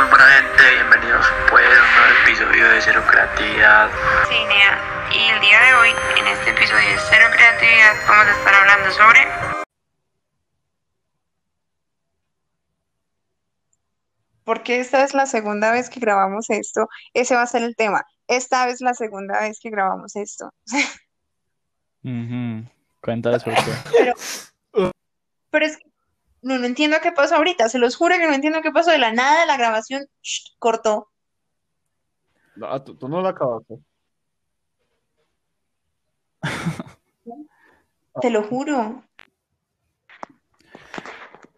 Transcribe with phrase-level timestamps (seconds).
[0.00, 3.90] muy buena gente, bienvenidos pues a un nuevo episodio de Cero Creatividad.
[4.28, 5.08] Cinea.
[5.12, 8.90] Y el día de hoy, en este episodio de Cero Creatividad, vamos a estar hablando
[8.92, 9.20] sobre
[14.44, 16.88] porque esta es la segunda vez que grabamos esto.
[17.12, 18.02] Ese va a ser el tema.
[18.26, 20.50] Esta es la segunda vez que grabamos esto.
[22.04, 22.64] Ujú.
[23.02, 23.50] Cuenta eso.
[23.50, 23.74] ¿qué?
[23.98, 24.14] Pero,
[25.50, 25.89] pero es que
[26.42, 27.68] no, no entiendo qué pasó ahorita.
[27.68, 28.90] Se los juro que no entiendo qué pasó.
[28.90, 30.06] De la nada la grabación
[30.58, 31.08] cortó.
[32.56, 33.78] No, tú, tú no la acabaste.
[38.20, 39.04] Te lo juro.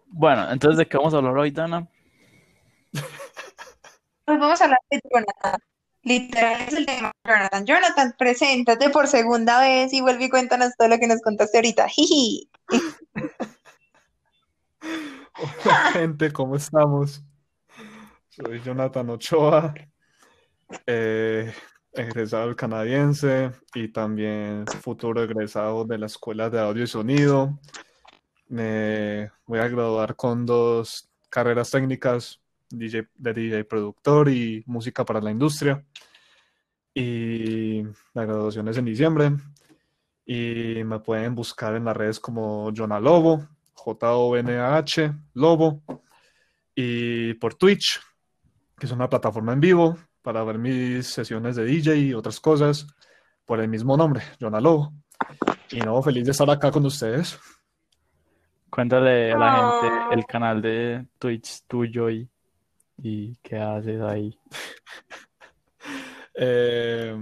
[0.08, 1.88] Bueno, entonces, ¿de qué vamos a hablar hoy, Dana?
[4.24, 5.60] Pues vamos a hablar de Jonathan.
[6.02, 7.12] Literal es el tema.
[7.24, 11.58] Jonathan, Jonathan, preséntate por segunda vez y vuelve y cuéntanos todo lo que nos contaste
[11.58, 11.88] ahorita.
[11.88, 12.50] Jiji.
[15.42, 17.20] Hola, gente, ¿cómo estamos?
[18.28, 19.74] Soy Jonathan Ochoa,
[20.86, 21.52] eh,
[21.92, 27.58] egresado canadiense y también futuro egresado de la Escuela de Audio y Sonido.
[28.48, 35.20] Me voy a graduar con dos carreras técnicas, DJ, de DJ productor y música para
[35.20, 35.84] la industria.
[36.94, 37.82] Y
[38.14, 39.32] la graduación es en diciembre.
[40.24, 45.82] Y me pueden buscar en las redes como Jonah Lobo, J-O-N-A-H, Lobo,
[46.74, 48.00] y por Twitch,
[48.78, 52.86] que es una plataforma en vivo para ver mis sesiones de DJ y otras cosas
[53.44, 54.92] por el mismo nombre, Jonah Lobo.
[55.70, 57.38] Y no, feliz de estar acá con ustedes.
[58.70, 60.08] Cuéntale a la gente Ah.
[60.12, 62.28] el canal de Twitch tuyo y,
[62.98, 64.38] y qué haces ahí.
[66.34, 67.14] Eh,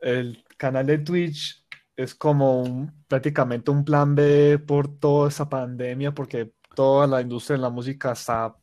[0.00, 1.63] el canal de Twitch
[1.96, 7.62] es como prácticamente un plan B por toda esa pandemia, porque toda la industria de
[7.62, 8.56] la música está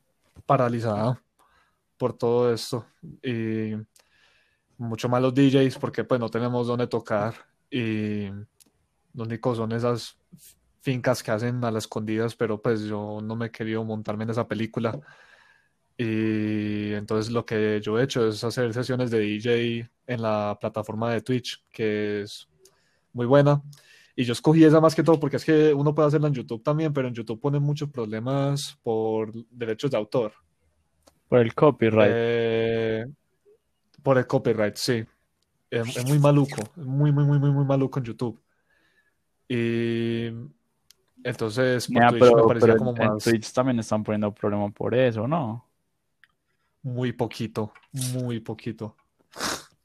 [0.46, 1.22] paralizada
[1.98, 2.86] por todo esto.
[3.24, 3.74] Y
[4.78, 7.36] mucho más los DJs, porque pues no tenemos dónde tocar.
[7.70, 8.28] Y
[9.14, 10.18] lo único son esas
[10.82, 14.32] fincas que hacen a las escondidas, pero pues yo no me he querido montarme en
[14.32, 15.00] esa película.
[15.98, 21.14] Y entonces lo que yo he hecho es hacer sesiones de DJ en la plataforma
[21.14, 22.50] de Twitch, que es
[23.14, 23.62] muy buena.
[24.16, 26.64] Y yo escogí esa más que todo porque es que uno puede hacerla en YouTube
[26.64, 30.34] también, pero en YouTube ponen muchos problemas por derechos de autor.
[31.28, 32.12] Por el copyright.
[32.14, 33.06] Eh,
[34.04, 35.04] por el copyright, sí.
[35.70, 38.42] Es, es muy maluco, es muy, muy, muy, muy, muy maluco en YouTube.
[39.48, 40.26] Y
[41.24, 44.04] entonces por Mira, Twitch me pero, parecía pero como en, en más, Twitch también están
[44.04, 45.72] poniendo problema por eso, ¿no?
[46.84, 47.74] muy poquito,
[48.14, 48.96] muy poquito.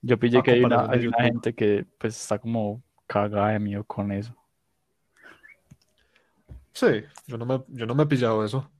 [0.03, 3.85] Yo pillé que hay una, hay una gente que pues está como cagada de miedo
[3.85, 4.35] con eso.
[6.73, 6.87] Sí,
[7.27, 8.71] yo no me, yo no me he pillado eso.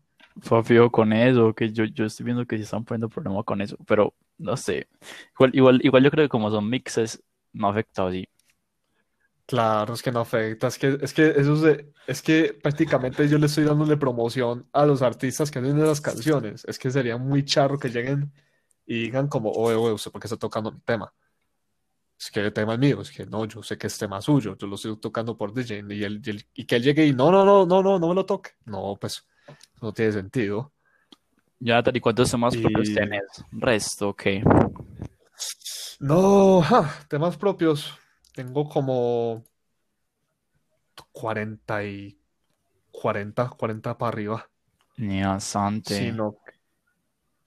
[0.43, 3.61] Fue fijo con eso, que yo, yo estoy viendo que sí están poniendo problema con
[3.63, 4.89] eso, pero no sé.
[5.35, 7.23] Igual, igual, igual yo creo que como son mixes,
[7.53, 8.27] no afecta así.
[9.47, 13.29] Claro, es que no afecta, es que, es que eso es, de- es que prácticamente
[13.29, 16.65] yo le estoy dándole promoción a los artistas que hacen esas canciones.
[16.67, 18.33] Es que sería muy charro que lleguen
[18.87, 21.13] y digan como, oye, oye, ¿usted por qué está tocando mi tema?
[22.19, 24.57] Es que el tema es mío, es que no, yo sé que es tema suyo,
[24.57, 27.13] yo lo estoy tocando por DJ y, él- y, él- y que él llegue y
[27.13, 28.53] no, no, no, no, no, no me lo toque.
[28.65, 29.27] No, pues
[29.83, 30.73] no tiene sentido.
[31.61, 33.23] Ya, ¿y cuántos temas propios tenés?
[33.53, 34.23] Resto, ok.
[36.01, 37.93] No, ja, temas propios.
[38.35, 39.45] Tengo como
[41.13, 42.19] 40 y
[42.91, 44.51] 40, 40 para arriba.
[44.99, 45.95] Ni bastante.
[45.95, 46.37] Sino,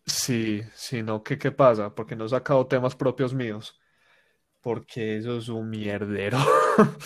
[0.06, 1.94] sí, sino que ¿qué pasa?
[1.96, 3.80] Porque no he sacado temas propios míos.
[4.62, 6.38] Porque eso es un mierdero.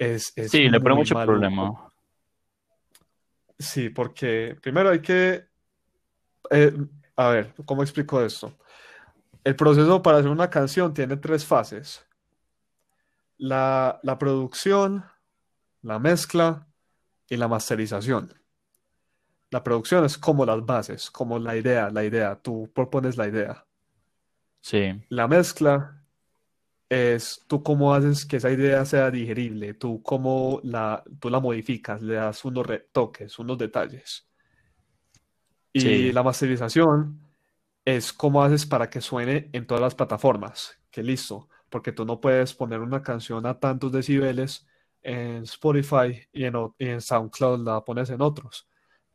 [0.00, 1.32] Es, es Sí, le pone mucho maluco.
[1.32, 1.92] problema.
[3.58, 5.48] Sí, porque primero hay que...
[6.52, 6.72] eh,
[7.16, 8.56] a ver, ¿cómo explico esto?
[9.42, 12.06] El proceso para hacer una canción tiene tres fases.
[13.38, 15.04] La, la producción,
[15.82, 16.68] la mezcla
[17.28, 18.32] y la masterización.
[19.50, 22.36] La producción es como las bases, como la idea, la idea.
[22.40, 23.64] Tú propones la idea.
[24.60, 25.97] Sí, La mezcla
[26.88, 32.02] es tú cómo haces que esa idea sea digerible, tú cómo la, tú la modificas,
[32.02, 34.28] le das unos retoques, unos detalles.
[35.72, 36.12] Y Sí.
[36.12, 37.20] la masterización
[37.84, 42.20] es cómo haces para que suene en todas las plataformas, que listo, porque tú no
[42.20, 44.66] puedes poner una canción a tantos decibeles
[45.02, 48.68] en Spotify y en, y en SoundCloud la pones en otros.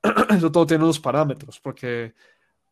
[0.31, 2.13] Eso todo tiene unos parámetros, porque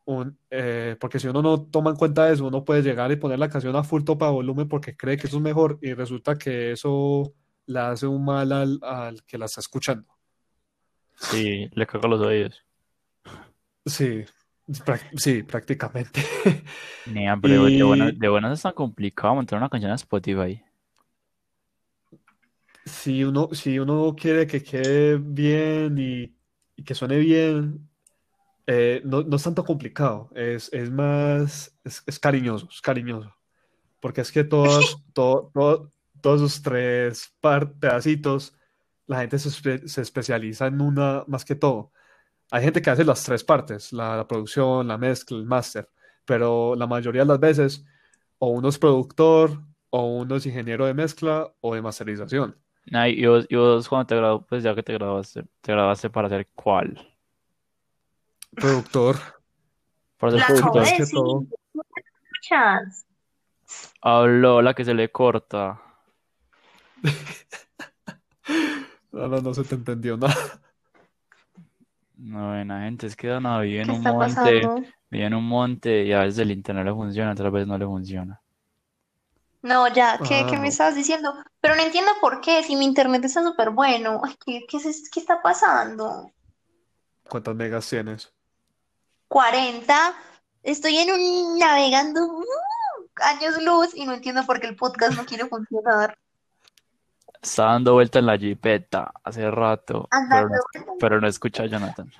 [0.05, 3.39] un, eh, porque si uno no toma en cuenta eso, uno puede llegar y poner
[3.39, 6.71] la canción a full topa volumen porque cree que eso es mejor y resulta que
[6.71, 7.33] eso
[7.67, 10.07] le hace un mal al, al que la está escuchando.
[11.15, 12.65] sí, le cago los oídos.
[13.85, 14.25] Sí,
[15.15, 16.21] Sí, prácticamente.
[17.41, 20.63] Pero de buenas, de buenas es tan complicado montar una canción a Spotify.
[22.85, 26.33] si uno, si uno quiere que quede bien y,
[26.75, 27.89] y que suene bien,
[28.71, 33.33] eh, no, no es tanto complicado, es, es más, es, es cariñoso, es cariñoso.
[33.99, 35.91] Porque es que todas, to- to-
[36.21, 37.33] todos esos tres
[37.79, 38.55] pedacitos,
[39.07, 41.91] la gente se, se especializa en una más que todo.
[42.51, 45.89] Hay gente que hace las tres partes, la, la producción, la mezcla, el máster,
[46.25, 47.85] pero la mayoría de las veces
[48.39, 52.57] o uno es productor, o uno es ingeniero de mezcla o de masterización.
[52.85, 56.09] Nah, y vos, y vos cuando te graduaste, pues ya que te graduaste, te graduaste
[56.09, 57.10] para hacer cuál?
[58.59, 59.17] Productor,
[60.51, 60.75] acabo productor.
[60.75, 61.45] más de que decir, todo.
[61.73, 61.83] ¿no
[62.49, 63.05] me?
[64.01, 65.81] Habló la que se le corta.
[69.11, 70.35] No, no, no se te entendió nada.
[72.17, 74.81] No, buena gente, es que Dana vive en ¿Qué un monte, pasando?
[75.09, 77.85] vive en un monte y a veces el internet le funciona, otras veces no le
[77.85, 78.41] funciona.
[79.63, 80.69] No, ya, ¿qué, Ah, qué me no.
[80.69, 81.33] estabas diciendo?
[81.61, 84.21] Pero no entiendo por qué, si mi internet está súper bueno.
[84.23, 86.31] Ay, ¿qué, qué, es- qué está pasando?
[87.27, 88.31] ¿Cuántas megas tienes?
[89.31, 90.13] 40.
[90.61, 92.45] Estoy en un navegando uh,
[93.23, 96.17] años luz y no entiendo por qué el podcast no quiere funcionar.
[97.41, 100.57] Está dando vuelta en la jipeta hace rato, pero no,
[100.99, 102.11] pero no escucha a Jonathan.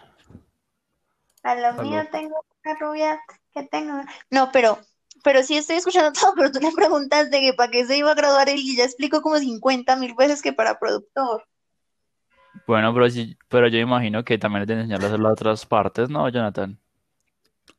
[1.44, 3.20] a lo mío tengo una rubia
[3.54, 4.02] que tengo.
[4.30, 4.80] No, pero,
[5.22, 8.16] pero sí estoy escuchando todo, pero tú le preguntaste que para qué se iba a
[8.16, 11.44] graduar él y ya explicó como 50 mil veces que para productor.
[12.66, 16.10] Bueno, pero sí, pero yo imagino que también le enseñar a hacer las otras partes,
[16.10, 16.80] ¿no, Jonathan?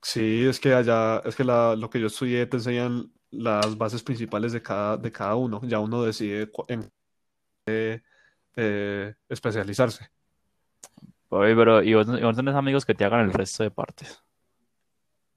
[0.02, 4.02] Sí, es que allá, es que la, lo que yo estudié te enseñan las bases
[4.02, 5.60] principales de cada, de cada uno.
[5.64, 6.90] Ya uno decide cu- en
[7.66, 8.02] qué
[8.56, 10.10] eh, especializarse.
[11.30, 14.22] Oye, pero ¿y vos, y vos tenés amigos que te hagan el resto de partes?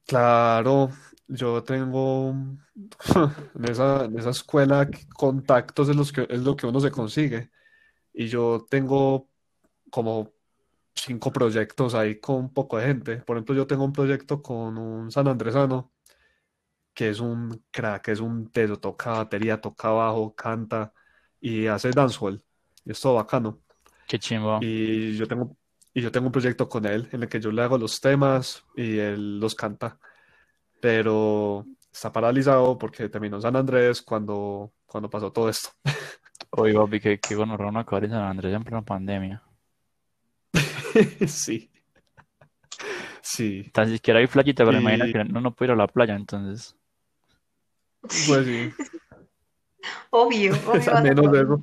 [0.06, 0.90] Claro,
[1.26, 2.30] yo tengo
[3.54, 7.50] en esa, en esa escuela contactos es los que, es lo que uno se consigue.
[8.14, 9.28] Y yo tengo
[9.90, 10.32] como
[10.96, 13.16] cinco proyectos ahí con un poco de gente.
[13.18, 15.92] Por ejemplo, yo tengo un proyecto con un sanandresano
[16.94, 20.92] que es un crack, es un teso, toca batería, toca bajo, canta
[21.40, 22.42] y hace dancehall.
[22.84, 23.60] Y es todo bacano.
[24.08, 24.58] Qué chimbo.
[24.62, 25.56] Y yo tengo,
[25.92, 28.64] y yo tengo un proyecto con él en el que yo le hago los temas
[28.74, 29.98] y él los canta.
[30.80, 35.70] Pero está paralizado porque terminó San Andrés cuando, cuando pasó todo esto.
[36.50, 39.42] Oye, papi, que, que gonorrea uno acabar en San Andrés en plena pandemia.
[41.28, 41.70] Sí,
[43.20, 45.86] sí, Tan siquiera hay playita, pero imagina y que uno no puede ir a la
[45.86, 46.76] playa, entonces.
[48.00, 48.72] pues sí,
[50.10, 50.96] Obvio, obvio.
[50.96, 51.62] al menos de eso.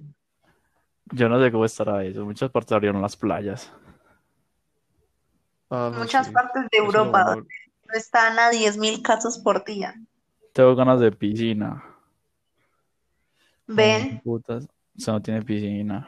[1.11, 2.25] Yo no sé cómo estará eso.
[2.25, 3.71] Muchas partes abrieron las playas.
[5.69, 9.95] Ah, no, Muchas sí, partes de eso Europa no están a 10.000 casos por día.
[10.53, 11.83] Tengo ganas de piscina.
[13.67, 16.07] Ven, Putas, eso no tiene piscina.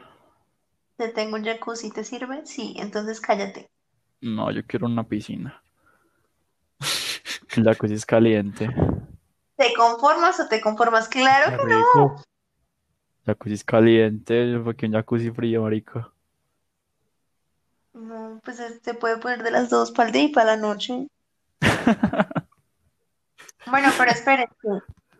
[0.97, 2.45] Te tengo un jacuzzi, ¿te sirve?
[2.45, 3.69] Sí, entonces cállate.
[4.21, 5.61] No, yo quiero una piscina.
[7.55, 8.69] El jacuzzi es caliente.
[9.57, 11.07] ¿Te conformas o te conformas?
[11.07, 12.15] Claro que no.
[13.25, 16.11] Jacuzzi es caliente, porque un jacuzzi frío, marico.
[17.93, 20.57] No, pues es- se puede poner de las dos para el día y para la
[20.57, 21.07] noche.
[23.67, 24.53] Bueno, pero espérense.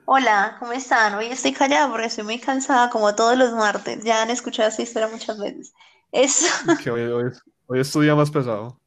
[0.05, 1.13] Hola, ¿cómo están?
[1.15, 4.03] Hoy estoy callada porque estoy muy cansada, como todos los martes.
[4.03, 5.73] Ya han escuchado esta historia muchas veces.
[6.11, 6.45] Es
[6.75, 7.31] Que hoy, hoy,
[7.67, 8.79] hoy es tu día más pesado.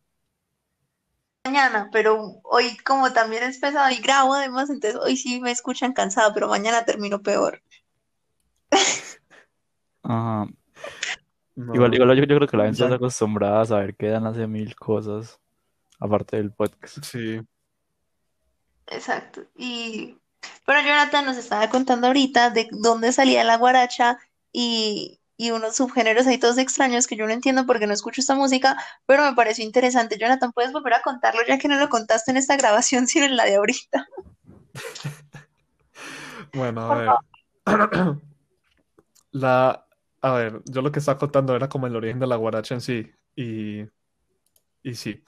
[1.45, 5.93] mañana, pero hoy como también es pesado y grabo además, entonces hoy sí me escuchan
[5.93, 7.61] cansada, pero mañana termino peor.
[10.03, 10.49] Ajá.
[11.73, 14.09] Igual, No, igual yo, yo creo que la gente ya, está acostumbrada a saber que
[14.09, 15.41] Dan hace mil cosas,
[16.01, 17.05] aparte del podcast.
[17.05, 17.41] sí.
[18.87, 19.47] Exacto.
[19.57, 20.19] Y
[20.65, 24.19] pero Jonathan nos estaba contando ahorita de dónde salía la guaracha
[24.53, 28.35] y, y unos subgéneros ahí todos extraños que yo no entiendo porque no escucho esta
[28.35, 28.77] música,
[29.07, 30.19] pero me pareció interesante.
[30.19, 33.37] Jonathan, ¿puedes volver a contarlo ya que no lo contaste en esta grabación, sino en
[33.37, 34.07] la de ahorita?
[36.55, 37.11] Bueno, a ver.
[39.33, 39.87] La,
[40.23, 42.81] a ver, yo lo que estaba contando era como el origen de la guaracha en
[42.81, 43.13] sí.
[43.37, 43.83] Y,
[44.83, 45.23] y sí.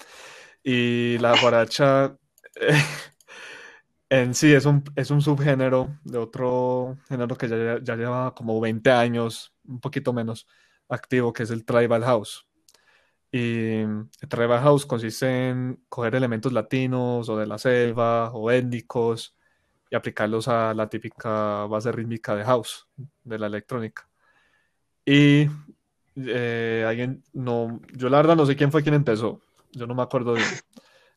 [0.65, 2.17] Y la guaracha
[4.11, 8.61] en sí es un, es un subgénero de otro género que ya, ya lleva como
[8.61, 10.47] 20 años, un poquito menos,
[10.89, 12.47] activo, que es el tribal house.
[13.33, 19.37] Y el tribal house consiste en coger elementos latinos o de la selva o étnicos
[19.89, 22.89] y aplicarlos a la típica base rítmica de house,
[23.25, 24.09] de la electrónica.
[25.05, 25.49] Y
[26.17, 29.41] eh, alguien, no, yo la verdad no sé quién fue quien empezó,
[29.73, 30.49] yo no me acuerdo bien,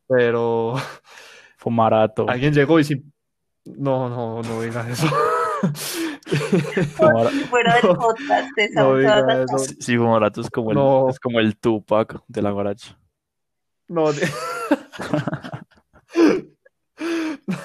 [0.08, 0.76] pero
[1.64, 2.30] Fumarato.
[2.30, 3.02] alguien llegó y sí.
[3.66, 5.08] No, no, no digas eso.
[6.98, 9.58] Fumara- Fuera del No, podcast de no Todas eso.
[9.60, 11.10] Sí, sí, Fumarato es como el, No.
[11.10, 13.00] es como el Tupac de la guaracha.
[13.88, 14.28] No, de-
[17.48, 17.56] No.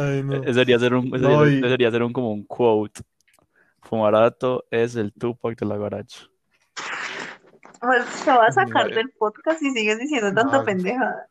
[0.00, 0.34] Ay, no.
[0.42, 3.02] Ese debería ser un, ese No, y- ese debería ser un como un quote.
[3.82, 6.26] Fumarato es el Tupac de la guaracha.
[7.80, 10.64] Pues te va a sacar del podcast y sigues diciendo tanta No.
[10.64, 11.26] pendejada.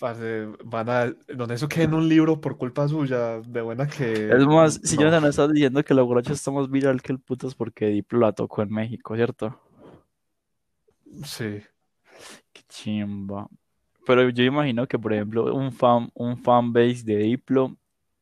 [0.00, 4.30] Parce, van a, donde eso quede en un libro por culpa suya, de buena que
[4.30, 5.02] Es más, si no.
[5.02, 8.32] Jonathan está diciendo que la guaracha está más viral que el putas porque Diplo la
[8.32, 9.60] tocó en México, ¿cierto?
[11.22, 11.60] Sí.
[12.50, 13.46] Qué chimba.
[14.06, 17.76] Pero yo imagino que, por ejemplo, un fan, un fanbase de Diplo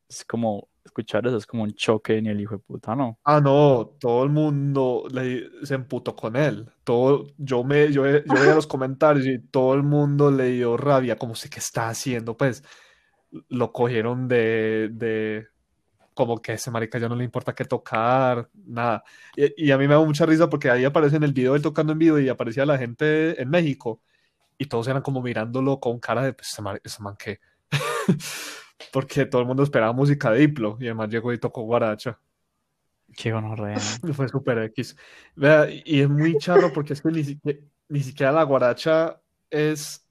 [0.08, 3.18] es como, escuchar eso es como un choque en el hijo de puta, ¿no?
[3.25, 6.71] Ah, no, todo el mundo le, se emputó con él.
[6.85, 11.16] Todo, yo me, yo, yo veía los comentarios y todo el mundo le dio rabia,
[11.16, 12.64] como sé qué está haciendo, pues
[13.49, 15.47] lo cogieron de, de
[16.14, 19.04] como que ese marica ya no le importa qué tocar, nada.
[19.37, 21.62] Y, y a mí me da mucha risa porque ahí aparece en el video él
[21.62, 24.00] tocando en vivo y aparecía la gente en México
[24.59, 27.40] y todos eran como mirándolo con cara de, pues, ese man, ese man qué.
[28.92, 32.18] Porque todo el mundo esperaba música de Diplo y además llegó y tocó guaracha.
[33.16, 33.78] Qué gonorrea.
[34.14, 34.97] Fue super X.
[35.35, 37.58] Vea, y es muy charro porque es que ni siquiera,
[37.88, 39.20] ni siquiera la guaracha
[39.50, 40.06] es,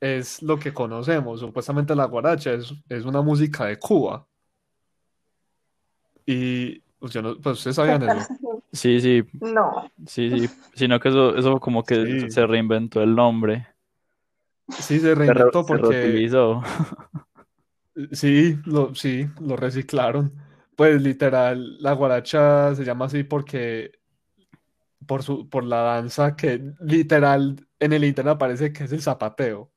[0.00, 1.40] es lo que conocemos.
[1.40, 4.26] Supuestamente la guaracha es, es una música de Cuba.
[6.26, 8.26] Y pues, yo no, pues ustedes sabían eso.
[8.70, 9.90] Sí, sí, No.
[10.06, 10.54] sí, sí.
[10.74, 12.30] Sino que eso, eso como que Sí.
[12.30, 13.66] se reinventó el nombre.
[14.68, 16.62] Sí, se Se, re- reinventó se porque reutilizó.
[18.12, 20.32] sí, lo, sí, lo reciclaron.
[20.76, 23.92] Pues literal, la guaracha se llama así porque
[25.06, 29.70] por su, por la danza que literal en el internet aparece que es el zapateo.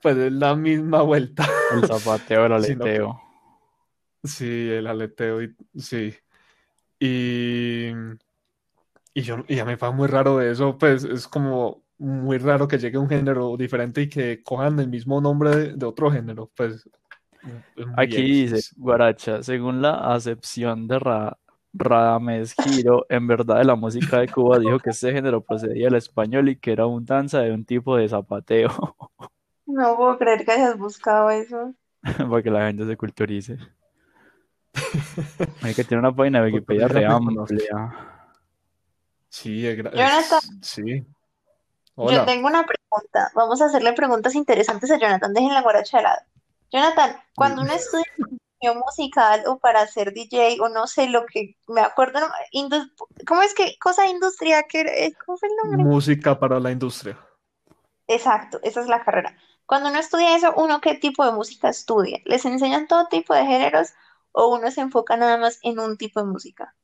[0.00, 1.48] Pues es la misma vuelta.
[1.74, 3.20] El zapateo, el que- aleteo.
[4.24, 6.12] Sí, el aleteo, y, sí.
[6.98, 7.90] Y,
[9.14, 12.66] y, yo, y a mí me parece muy raro eso, pues es como muy raro
[12.66, 16.50] que llegue un género diferente y que cojan el mismo nombre de, de otro género,
[16.56, 16.88] pues
[17.96, 18.74] Aquí dice.
[18.76, 21.38] Guaracha, según la acepción de Ra
[21.72, 25.96] Radamés Giro, en verdad de la música de Cuba, dijo que este género procedía del
[25.96, 28.70] español y que era un danza de un tipo de zapateo,
[29.68, 31.74] No puedo creer que hayas buscado eso.
[32.30, 33.58] para que la gente se culturice.
[35.62, 37.92] Hay que tener una página de Wikipedia re amplia.
[39.28, 40.40] Sí, es Jonathan.
[40.62, 41.04] sí.
[41.96, 42.24] Yo Hola.
[42.24, 43.30] tengo una pregunta.
[43.34, 45.34] Vamos a hacerle preguntas interesantes a Jonathan.
[45.34, 46.20] Dejen la guaracha de lado.
[46.70, 48.04] Jonathan, cuando uno estudia
[48.74, 52.20] musical o para ser DJ o no sé lo que me acuerdo,
[53.26, 54.64] ¿cómo es que cosa industria?
[54.64, 54.92] que era-
[55.24, 55.84] ¿Cómo fue el nombre?
[55.84, 57.18] Música para la industria.
[58.06, 59.36] Exacto, esa es la carrera.
[59.66, 62.20] Cuando uno estudia eso, ¿uno qué tipo de música estudia?
[62.24, 63.88] ¿Les enseñan todo tipo de géneros
[64.32, 66.74] o uno se enfoca nada más en un tipo de música?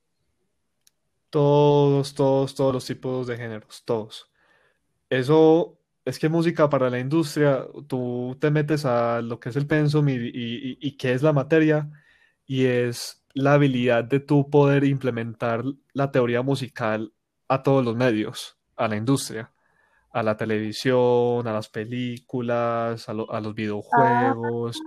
[1.29, 4.29] Todos, todos, todos los tipos de géneros, todos.
[5.09, 9.65] Eso es que música para la industria, tú te metes a lo que es el
[9.67, 11.89] pensum y, y, y- y qué es la materia,
[12.45, 17.11] y es la habilidad de tú poder implementar la teoría musical
[17.47, 19.51] a todos los medios, a la industria,
[20.11, 24.79] a la televisión, a las películas, a, lo- a los videojuegos.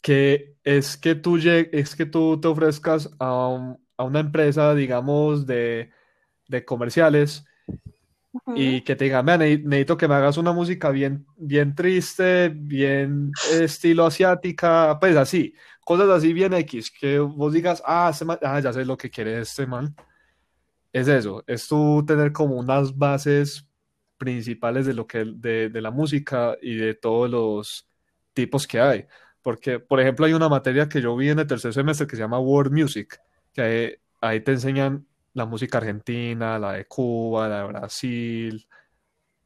[0.00, 5.46] Que es que tú, es que tú te ofrezcas a, un- a una empresa, digamos,
[5.46, 5.90] de,
[6.48, 7.44] de comerciales
[8.32, 8.54] Ujú.
[8.56, 12.48] y que te digan, "Vea, ne- necesito que me hagas una música bien, bien triste,
[12.48, 15.52] bien estilo asiática, pues así,
[15.84, 19.10] cosas así bien X, que vos digas, ah, este man- ah, ya sé lo que
[19.10, 19.94] quiere este man.
[20.92, 23.66] Es eso, es tú tener como unas bases
[24.18, 27.88] principales de lo que de, de la música y de todos los
[28.32, 29.06] tipos que hay.
[29.42, 32.22] Porque, por ejemplo, hay una materia que yo vi en el tercer semestre que se
[32.22, 33.18] llama World Music,
[33.52, 38.66] que ahí, ahí te enseñan la música argentina, la de Cuba, la de Brasil.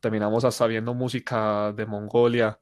[0.00, 2.58] Terminamos hasta viendo música de Mongolia.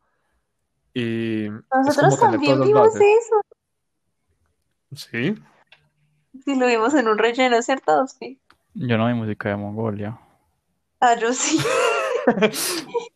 [0.95, 3.43] Y es Nosotros como tener también vimos eso.
[4.95, 5.35] Sí,
[6.45, 8.41] Sí, lo vimos en un relleno, ¿cierto, Ospi?
[8.75, 10.19] Yo no vi música de Mongolia.
[11.01, 11.59] Ah, yo sí.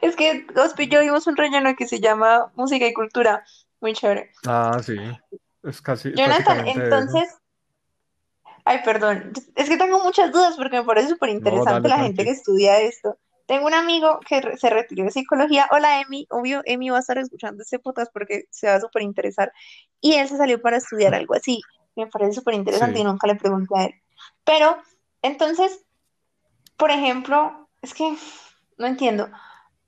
[0.00, 3.44] Es que Ospi y yo vimos un relleno que se llama Música y Cultura.
[3.80, 4.30] Muy chévere.
[4.46, 4.96] ah, sí,
[5.62, 6.96] es casi Jonathan, prácticamente eso.
[6.96, 7.38] entonces.
[8.64, 9.32] Ay, perdón.
[9.54, 13.18] Es que tengo muchas dudas porque me parece súper interesante la gente que estudia esto.
[13.46, 15.68] Tengo un amigo que re- se retiró de psicología.
[15.70, 16.26] Hola, Emi.
[16.30, 19.52] Obvio, Emi va a estar escuchando este podcast porque se va a súper interesar.
[20.00, 21.60] Y él se salió para estudiar algo así.
[21.94, 23.02] Me parece súper interesante Sí.
[23.02, 23.94] y nunca le pregunté a él.
[24.44, 24.78] Pero,
[25.20, 25.84] entonces,
[26.78, 28.16] por ejemplo, es que
[28.78, 29.28] no entiendo.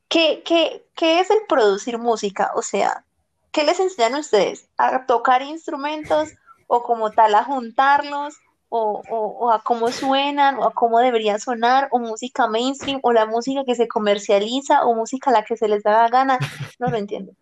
[0.09, 2.53] ¿Qué, qué, qué es el producir música?
[2.55, 3.05] O sea,
[3.53, 4.69] ¿qué les enseñan a ustedes?
[4.77, 6.29] ¿A tocar instrumentos
[6.67, 8.37] o como tal a juntarlos?
[8.69, 13.13] O, o- o a cómo suenan, o a cómo deberían sonar, o música mainstream, o
[13.13, 16.39] la música que se comercializa, o música a la que se les da la gana.
[16.79, 17.33] No lo entiendo.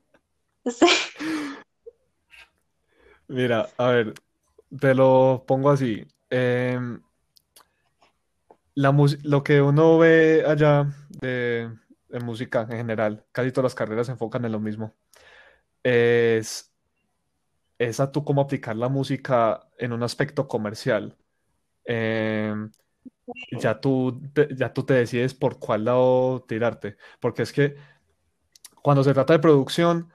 [3.29, 4.15] Mira, a ver,
[4.79, 6.07] te lo pongo así.
[6.31, 7.01] Em,
[8.75, 10.87] la lo que uno ve allá
[11.21, 11.71] de,
[12.09, 14.93] de música en general, casi todas las carreras se enfocan en lo mismo.
[15.83, 16.74] Es,
[17.79, 21.17] es a tú cómo aplicar la música en un aspecto comercial.
[21.85, 22.71] Em,
[23.61, 26.97] ya tú, te- ya tú te decides por cuál lado tirarte.
[27.21, 27.77] Porque es que
[28.83, 30.13] cuando se trata de producción,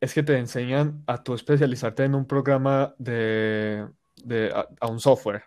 [0.00, 3.88] es que te enseñan a tú especializarte en un programa de,
[4.24, 5.44] de- a, a un software.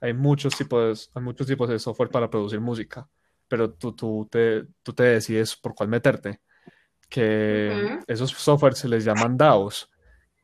[0.00, 3.08] Hay muchos tipos, hay muchos tipos de software para producir música,
[3.48, 6.40] pero tú, tú te, tú te decides por cuál meterte.
[7.08, 7.70] Que
[8.06, 9.88] esos softwares se les llaman DAOs,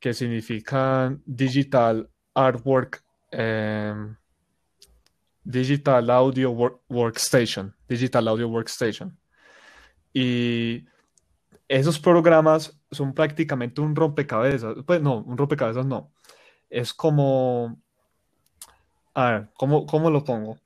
[0.01, 4.17] que significan Digital Artwork, em,
[5.45, 9.17] Digital Audio Work- Workstation, Digital Audio Workstation.
[10.13, 10.85] Y
[11.69, 14.75] esos programas son prácticamente un rompecabezas.
[14.87, 16.11] Pues no, un rompecabezas no.
[16.69, 17.81] Es como,
[19.15, 20.59] a ver, ¿cómo, cómo lo pongo?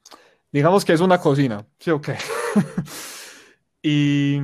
[0.52, 2.16] Digamos que es una cocina, ¿sí o qué?
[3.86, 4.38] Y,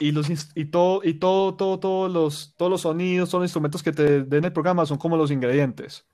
[0.00, 3.82] y, los, y, todo, y todo, todo, todos los, todos los sonidos, todos los instrumentos
[3.82, 6.06] que te den el programa son como los ingredientes.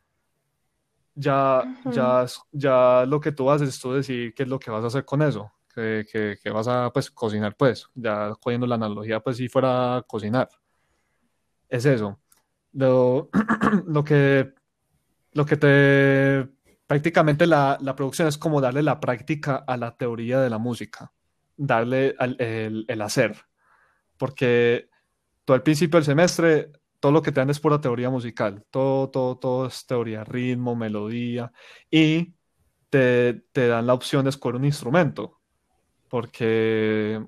[1.14, 1.90] Ya, Ujú.
[1.92, 4.82] ya, es- ya lo que tú haces es tú decir qué es lo que vas
[4.84, 8.76] a hacer con eso, que, que, que vas a pues cocinar pues, ya cogiendo la
[8.76, 10.48] analogía pues si fuera a cocinar.
[11.68, 12.18] Es eso.
[12.72, 13.28] Lo,
[13.86, 14.54] lo que,
[15.32, 16.48] lo que te,
[16.86, 21.12] prácticamente la, la producción es como darle la práctica a la teoría de la música,
[21.56, 23.36] darle al- el, el hacer,
[24.22, 24.88] porque
[25.44, 29.10] tú al principio del semestre, todo lo que te dan es pura teoría musical, todo,
[29.10, 31.50] todo, todo es teoría, ritmo, melodía,
[31.90, 32.32] y
[32.88, 35.40] te, te dan la opción de escoger un instrumento,
[36.08, 37.20] porque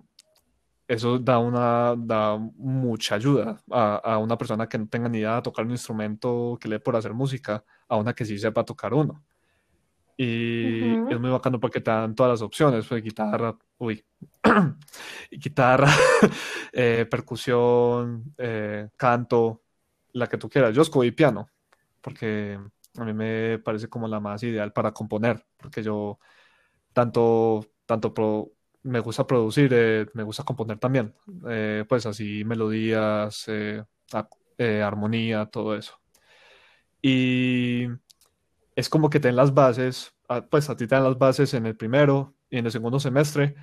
[0.87, 5.35] eso da, una, da mucha ayuda a, a una persona que no tenga ni idea
[5.35, 8.94] de tocar un instrumento que le por hacer música, a una que sí sepa tocar
[8.94, 9.20] uno.
[10.16, 11.09] Y Ujú.
[11.09, 14.05] es muy bacano porque te dan todas las opciones, pues guitarra, uy,
[15.31, 15.88] guitarra,
[16.72, 19.62] eh, percusión, eh, canto,
[20.12, 20.74] la que tú quieras.
[20.74, 21.48] Yo escogí piano,
[22.00, 22.59] porque
[22.98, 26.18] a mí me parece como la más ideal para componer, porque yo
[26.92, 28.53] tanto, tanto pro-
[28.85, 31.14] me gusta producir, eh, me gusta componer también,
[31.48, 33.83] eh, pues así melodías, eh,
[34.59, 36.00] eh, armonía, todo eso.
[37.03, 37.87] Y
[38.76, 41.54] es como que te den las bases, a- pues a ti te dan las bases
[41.54, 43.54] en el primero y en el segundo semestre,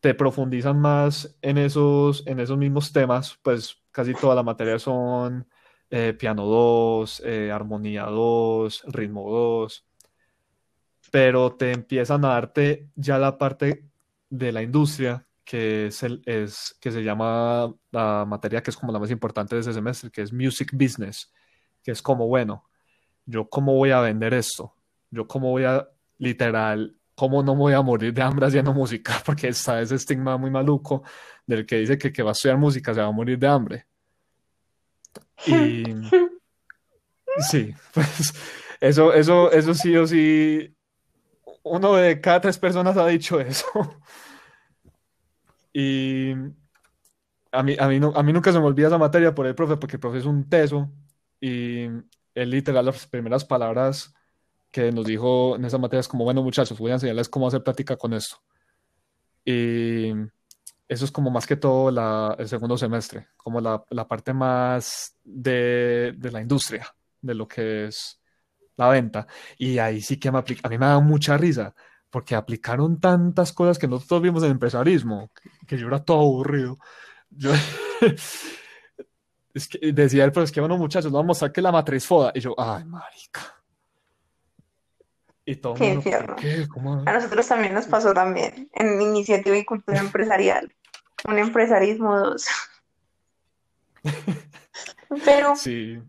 [0.00, 5.48] te profundizan más en esos, en esos mismos temas, pues casi toda la materia son
[5.90, 9.86] eh, piano 2, eh, armonía 2, ritmo 2,
[11.10, 13.84] pero te empiezan a darte ya la parte
[14.30, 18.92] de la industria, que es, el, es que se llama la materia que es como
[18.92, 21.32] la más importante de ese semestre, que es Music Business,
[21.82, 22.64] que es como, bueno,
[23.30, 24.74] yo cómo voy a vender esto,
[25.10, 25.86] yo cómo voy a,
[26.16, 30.36] literal, cómo no me voy a morir de hambre haciendo música, porque está ese estigma
[30.38, 31.02] muy maluco
[31.46, 33.86] del que dice que que va a estudiar música se va a morir de hambre.
[35.46, 35.82] Y
[37.50, 38.32] sí, pues
[38.80, 40.74] eso, eso, eso sí o sí,
[41.64, 43.66] uno de cada tres personas ha dicho eso.
[45.72, 46.32] Y
[47.52, 49.54] a mí, a mí, no- a mí nunca se me olvida esa materia por el
[49.54, 50.90] profe, porque el profe es un teso
[51.40, 51.86] y
[52.42, 54.14] él literal las primeras palabras
[54.70, 57.62] que nos dijo en esa materia es como, bueno muchachos, voy a enseñarles cómo hacer
[57.64, 58.38] práctica con esto.
[59.44, 60.10] Y
[60.88, 65.16] eso es como más que todo la- el segundo semestre, como la, la parte más
[65.24, 66.86] de, de la industria,
[67.20, 68.20] de lo que es
[68.76, 69.26] la venta.
[69.58, 71.74] Y ahí sí que me a mí me da mucha risa,
[72.10, 76.78] porque aplicaron tantas cosas que nosotros vimos en empresarismo, que, que yo era todo aburrido.
[77.30, 77.52] Yo,
[79.58, 82.06] es que decía él, pero es que bueno, muchachos, vamos a mostrar que la matriz
[82.06, 82.32] foda.
[82.34, 83.54] Y yo, ay, marica.
[85.44, 86.36] Y todo Qué mundo, ¿por infierno.
[86.36, 86.68] qué?
[86.68, 87.02] ¿Cómo?
[87.06, 90.74] A nosotros también nos pasó también en iniciativa y cultura empresarial,
[91.26, 92.46] un empresarismo 2.
[95.24, 96.02] Pero, Sí,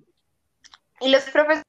[0.99, 1.63] ¿y los profesores,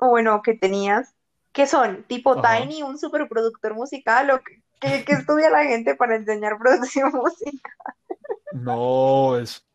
[0.00, 1.14] o bueno, que tenías,
[1.52, 2.58] que son tipo ajá.
[2.60, 4.40] Tiny, un superproductor musical, o
[4.80, 7.72] que, que estudia la gente para enseñar producción musical?
[8.52, 9.66] No, es,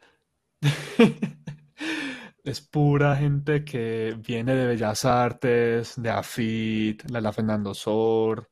[2.43, 8.49] es pura gente que viene de Bellas Artes, de AFIT, la, la Fernando Sor,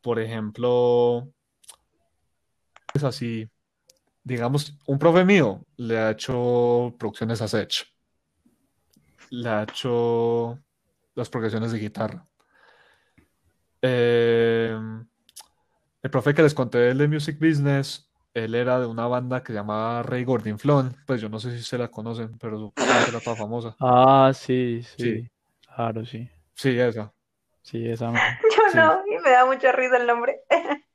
[0.00, 1.32] por ejemplo,
[2.94, 3.48] es así.
[4.22, 7.86] Digamos, un profe mío le ha hecho producciones a Sech.
[9.30, 10.58] Le ha hecho
[11.14, 12.24] las progresiones de guitarra.
[13.82, 14.78] Eh,
[16.02, 19.48] el profe que les conté del de Music Business, él era de una banda que
[19.52, 20.96] se llamaba Rey Gordinflón.
[21.06, 23.76] Pues yo no sé si se la conocen, pero era toda famosa.
[23.80, 25.02] Ah, sí, sí.
[25.04, 25.30] Sí.
[25.74, 26.28] Claro, sí.
[26.54, 27.12] Sí, esa.
[27.62, 28.12] Sí, esa.
[28.42, 28.76] Yo Sí.
[28.76, 30.40] no, y me da mucha risa el nombre.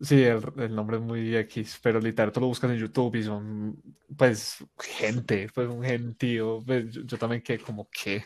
[0.00, 3.22] Sí, el, el nombre es muy X, pero literal tú lo buscas en YouTube y
[3.22, 3.80] son,
[4.18, 6.58] pues, gente, pues un gentío.
[6.66, 8.24] Pues, yo, yo también quedé como que.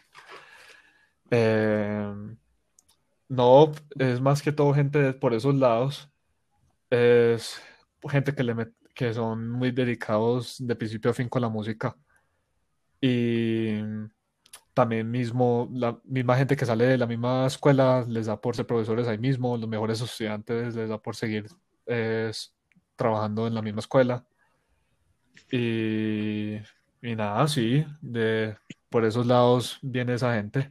[1.30, 2.14] Eh,
[3.28, 6.10] no, es más que todo gente de- por esos lados.
[6.90, 7.60] Es
[8.10, 11.96] gente que le met- que son muy dedicados de principio a fin con la música.
[13.00, 13.80] Y
[14.74, 18.66] también mismo, la misma gente que sale de la misma escuela les da por ser
[18.66, 21.46] profesores ahí mismo, los mejores estudiantes les da por seguir
[21.86, 22.54] es,
[22.96, 24.24] trabajando en la misma escuela.
[25.50, 26.56] Y,
[27.02, 28.56] y nada, sí, de,
[28.88, 30.70] por esos lados viene esa gente.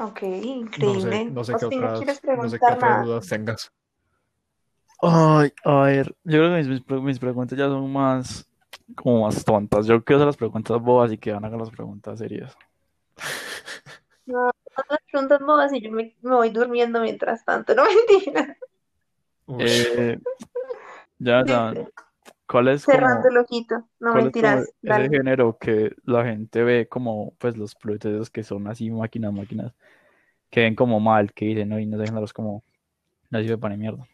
[0.00, 1.30] Ok, No sé, increíble.
[1.30, 2.00] no sé qué otras,
[2.36, 3.72] no sé qué otras dudas tengas.
[5.02, 8.48] Ay, a ver, yo creo que mis, mis pre- mis preguntas ya son más,
[8.94, 9.86] como más tontas.
[9.86, 12.56] Yo quiero hacer las preguntas bobas y que van a hacer las preguntas serias.
[14.24, 14.50] No,
[14.88, 18.56] las preguntas bobas y yo me, me voy durmiendo mientras tanto, no mentira.
[19.58, 20.18] Eh,
[21.18, 21.88] Jonathan,
[22.46, 25.08] ¿cuál es Cerrando como, el ojito, no es mentiras, ese dale.
[25.08, 29.72] género que la gente ve como, pues, los productos que son así máquinas, máquinas,
[30.50, 32.62] que ven como mal, que dicen, no, y no sé, géneros como,
[33.30, 34.06] no sirve para ni mierda.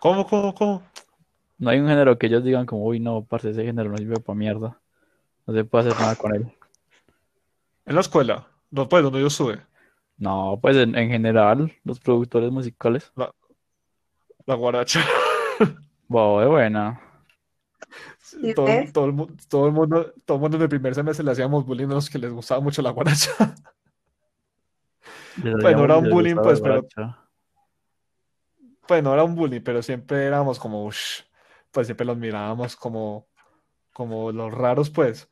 [0.00, 0.82] ¿Cómo, cómo, cómo?
[1.58, 4.20] No hay un género que ellos digan como, uy, no, parce, ese género no sirve
[4.20, 4.80] para mierda.
[5.46, 6.52] No se puede hacer nada con él.
[7.84, 9.60] En la escuela, no, pues donde yo estuve,
[10.16, 13.10] No, pues en, en general, los productores musicales.
[13.16, 13.32] la,
[14.46, 15.00] la guaracha.
[16.10, 17.00] Wow, es buena.
[18.18, 21.32] ¿Sí Todo, todo el, todo el mundo, todo el mundo en el primer semestre le
[21.32, 23.30] hacíamos bullying a los que les gustaba mucho la guaracha.
[25.42, 27.27] Les Pues era un bullying, pues, pero guaracha.
[28.88, 30.90] Pues no era un bullying, pero siempre éramos como,
[31.70, 33.28] pues siempre los mirábamos como,
[33.92, 35.28] como los raros, pues.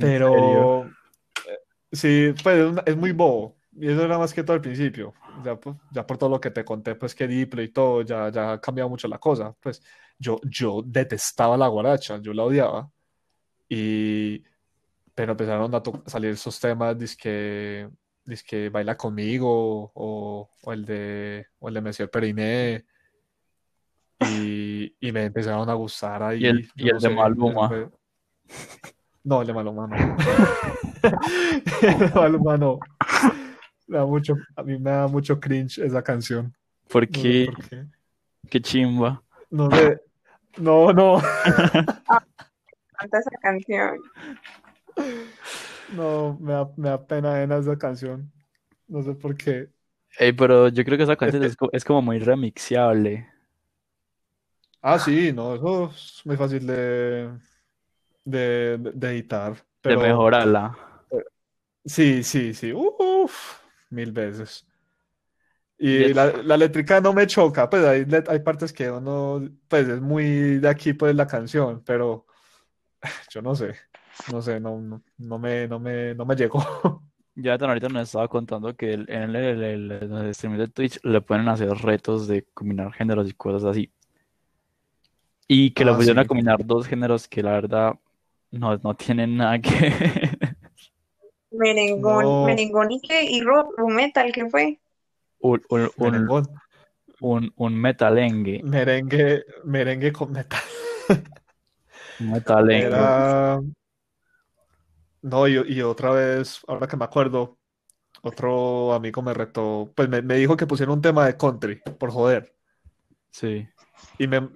[0.00, 1.58] Pero eh,
[1.92, 3.56] sí, pues es, muy bobo.
[3.72, 5.12] Y eso era más que todo al principio.
[5.44, 8.30] Ya, pues, ya por todo lo que te conté, pues que Diplo y todo, ya,
[8.30, 9.54] ya ha cambiado mucho la cosa.
[9.60, 9.82] Pues
[10.18, 12.90] yo, yo detestaba la guaracha, yo la odiaba.
[13.68, 14.42] Y,
[15.14, 16.98] pero empezaron a salir esos temas,
[18.24, 22.84] dizque, dizque Baila Conmigo, o, o el de, o el de Monsieur Periné,
[24.20, 27.68] y, y me empezaron a gustar Y el, ahí, y el no de sé, Maluma.
[27.68, 27.88] fue-
[29.24, 29.96] no, el de Maluma no.
[31.82, 32.78] El de Maluma no.
[33.86, 36.54] Me da mucho, a mí me da mucho cringe esa canción.
[36.88, 37.46] ¿Por No sé qué?
[37.46, 37.84] por qué.
[38.50, 39.22] Qué chimba.
[39.50, 39.98] No sé.
[40.58, 41.20] No, no.
[41.44, 43.98] Canta esa canción.
[45.86, 48.30] No, me da, me da pena en esa canción.
[48.88, 49.70] No sé por qué.
[50.18, 53.28] Ey, pero yo creo que esa canción que- es, es como muy remixeable.
[54.82, 57.38] Ah, sí, no, eso es muy fácil de,
[58.24, 59.56] de, de- de editar.
[59.86, 60.76] De Pero mejorarla.
[61.84, 62.72] sí, sí, sí.
[62.72, 64.66] Uf, mil veces.
[65.76, 70.00] Y la, la letrica no me choca, pues hay, hay partes que uno, pues es
[70.00, 72.26] muy de aquí, pues la canción, pero
[73.30, 73.74] yo no sé,
[74.32, 76.62] no sé, no, no, no me, no me, no me llegó.
[77.36, 81.20] Jonathan ahorita nos estaba contando que el- en el, el, el- streams de Twitch le
[81.20, 83.90] pueden hacer retos de combinar géneros y cosas así.
[85.48, 87.94] Y que le Ah, pusieron a combinar dos géneros que la verdad
[88.50, 89.70] no, no tienen nada que.
[91.50, 92.44] Merengón, No.
[92.46, 94.80] merengón y qué, y rock, o metal, ¿qué fue?
[95.40, 96.46] Un, un, un, Merengón.
[97.20, 98.60] un, un metalengue.
[98.64, 100.60] Merengue, merengue con metal.
[102.20, 102.86] Un metalengue.
[102.86, 103.60] Era.
[105.24, 107.58] No, y, y otra vez, ahora que me acuerdo,
[108.20, 112.10] otro amigo me retó, pues me, me dijo que pusiera un tema de country, por
[112.10, 112.54] joder.
[113.30, 113.66] Sí.
[114.18, 114.50] Y me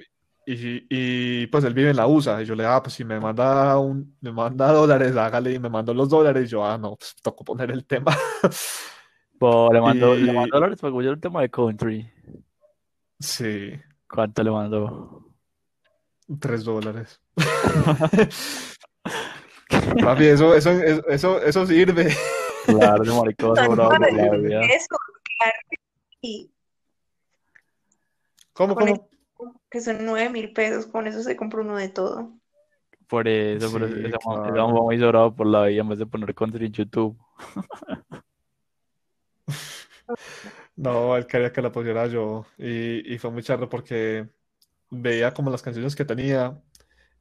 [0.45, 2.43] y, y, pues él vive en la USA.
[2.43, 5.71] Y yo le ah, pues si me manda un, me manda dólares, hágale, y me
[5.71, 6.45] mandó los dólares.
[6.45, 8.15] Y yo, ah, no, pues tocó poner el tema.
[9.41, 12.13] Bo, le mandó, le mandó dólares para escuchar el tema de country.
[13.19, 13.73] Sí,
[14.07, 15.25] ¿Cuánto le mandó?
[16.39, 17.21] tres dólares.
[20.03, 22.09] Papi, eso, eso, eso, eso, eso sirve.
[22.65, 24.61] Claro, ese maricón sobrado por la padre, vida.
[24.63, 24.97] Eso,
[25.39, 25.59] claro.
[26.21, 26.51] Y
[28.53, 28.95] ¿Cómo, con cómo?
[28.95, 32.33] eso, que son nueve mil pesos, con eso se compra uno de todo.
[33.07, 34.69] Por eso, por eso, Sí, ese man- ese claro.
[34.69, 37.19] muy sobrado por la vida en vez de poner country en YouTube.
[40.77, 42.47] No, él quería que la pusiera yo.
[42.57, 44.29] Y, y fue muy charro porque
[44.91, 46.63] veía como las canciones que tenía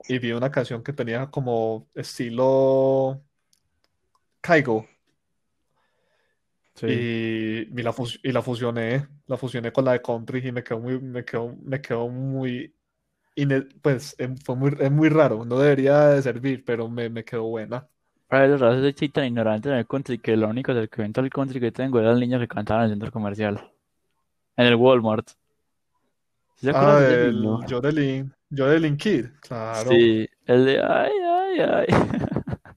[0.08, 3.22] y vi una canción que tenía como estilo
[4.42, 4.86] Kaigo.
[6.76, 6.86] Sí.
[6.88, 10.80] Y, y la, y la fusioné, la fusioné con la de country y me quedó
[10.80, 12.74] muy, me quedó, me quedó muy,
[13.82, 17.44] pues em, fue muy, es muy raro, no debería de servir, pero me, me quedó
[17.44, 17.88] buena.
[18.28, 21.22] Para el rato soy tan ignorante en el country que lo único del que invento
[21.22, 23.72] el country que tengo era el niño que cantaba en el centro comercial.
[24.58, 25.30] En el Walmart.
[26.56, 28.34] ¿Sí se Ah, el niño?
[28.50, 29.92] Jodelin, Jodelin Kid, claro.
[29.92, 31.86] Sí, el de ay, ay, ay.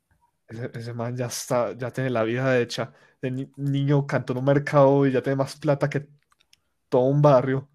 [0.49, 2.93] Ese, ese man ya está, ya tiene la vida hecha.
[3.23, 6.09] De ni- niño cantó en un mercado y ya tiene más plata que
[6.89, 7.69] todo un barrio.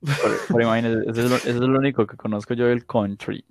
[0.00, 3.44] Pero, pero imagínese, ese es, lo, ese es lo único que conozco yo del country.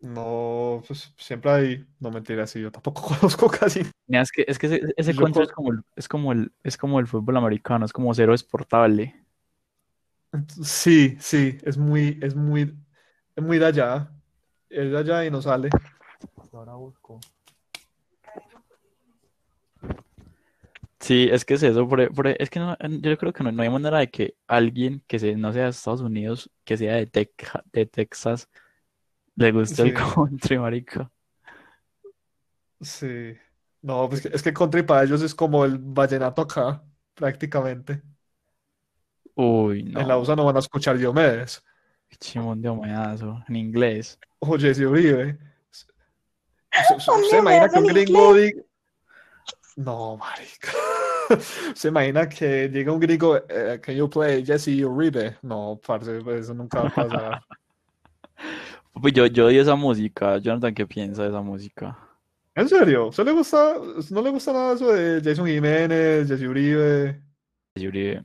[0.00, 3.80] No, pues siempre hay, no mentira, sí, yo tampoco conozco casi.
[4.08, 6.76] Es que, es que ese, ese Yo country es como el, es como el, es
[6.76, 9.25] como el fútbol americano, es como cero exportable.
[10.62, 12.74] Sí, sí, es muy, es muy,
[13.34, 14.10] es muy de allá.
[14.68, 15.68] Es de allá y no sale.
[16.52, 17.20] Ahora busco.
[20.98, 23.62] Sí, es que es eso, por- por- es que no- yo creo que no, no
[23.62, 27.06] hay manera de que alguien que se, no sea de Estados Unidos, que sea de,
[27.06, 28.48] Teca- de Texas,
[29.36, 31.10] le guste el country, marica.
[32.80, 33.36] Sí.
[33.82, 36.82] No, pues es que country para ellos es como el vallenato acá,
[37.14, 38.02] prácticamente.
[39.36, 41.62] Uy, En la no, USA no van a escuchar Diomedes
[42.08, 44.18] qué chimón de homenazo, en inglés.
[44.38, 45.38] o Jesse Uribe.
[47.30, 48.62] ¿Se, imagina que un gringo diga...
[49.76, 50.72] No, marica.
[51.74, 55.36] ¿Se imagina que llega un gringo, eh, can you play Jesse Uribe?
[55.42, 57.42] No, parce, pues, eso nunca va a pasar.
[59.12, 61.98] Yo, yo odio esa música, Jonathan, ¿qué piensa de esa música?
[62.54, 63.12] ¿En serio?
[63.12, 63.74] ¿Se le gusta,
[64.10, 67.20] no le gusta nada eso de Jason Jiménez, Jesse Uribe?
[67.74, 68.18] Yuri,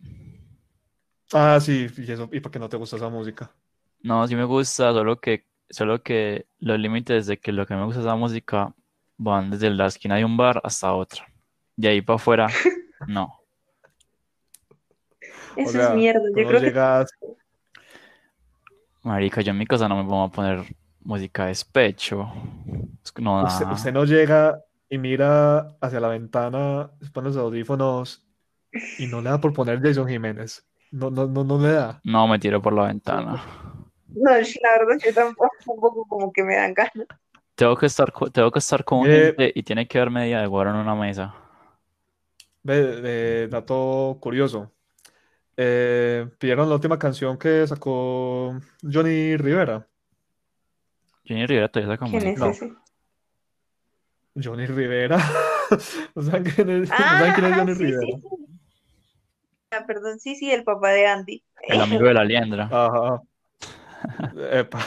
[1.33, 3.51] Ah, sí, y eso, ¿y por qué no te gusta esa música?
[4.03, 7.85] No, sí me gusta, solo que, solo que los límites de que lo que me
[7.85, 8.73] gusta esa música
[9.17, 11.25] van desde la esquina de un bar hasta otra.
[11.75, 12.47] De ahí para afuera,
[13.07, 13.39] no.
[15.55, 16.21] O Eso sea, es mierda.
[16.35, 16.71] Yo creo que
[19.03, 20.63] Marica, yo en mi casa no me pongo a poner
[21.03, 22.31] música de despecho.
[23.15, 28.27] Que No, usted, usted no llega y mira hacia la ventana, se pone los audífonos
[28.97, 30.65] y no le da por poner Jason Jiménez.
[30.91, 32.01] No, no, no, no le da.
[32.03, 33.43] No me tiro por la ventana.
[34.13, 34.37] no, la
[34.79, 37.07] verdad, yo tampoco, un poco como que me dan ganas.
[37.55, 40.47] Tengo que estar, tengo que estar con Eh, gente y tiene que haber media de
[40.47, 41.33] guaro en una mesa.
[42.63, 44.71] Ve, de dato curioso.
[45.57, 49.87] Eh, ¿pidieron la última canción que sacó Johnny Rivera?
[51.25, 52.75] Jenny Rivera todavía saca ¿Quién es ese?
[54.35, 55.17] Johnny Rivera.
[56.15, 58.07] ¿No saben quién es, no saben quién es Ah, Johnny sí, Rivera?
[58.07, 58.21] sí.
[58.25, 58.40] Ah,
[59.87, 61.43] perdón, sí, sí, el papá de Andy.
[61.67, 62.69] El amigo de la liendra.
[62.71, 63.21] Ajá.
[64.51, 64.85] Epa.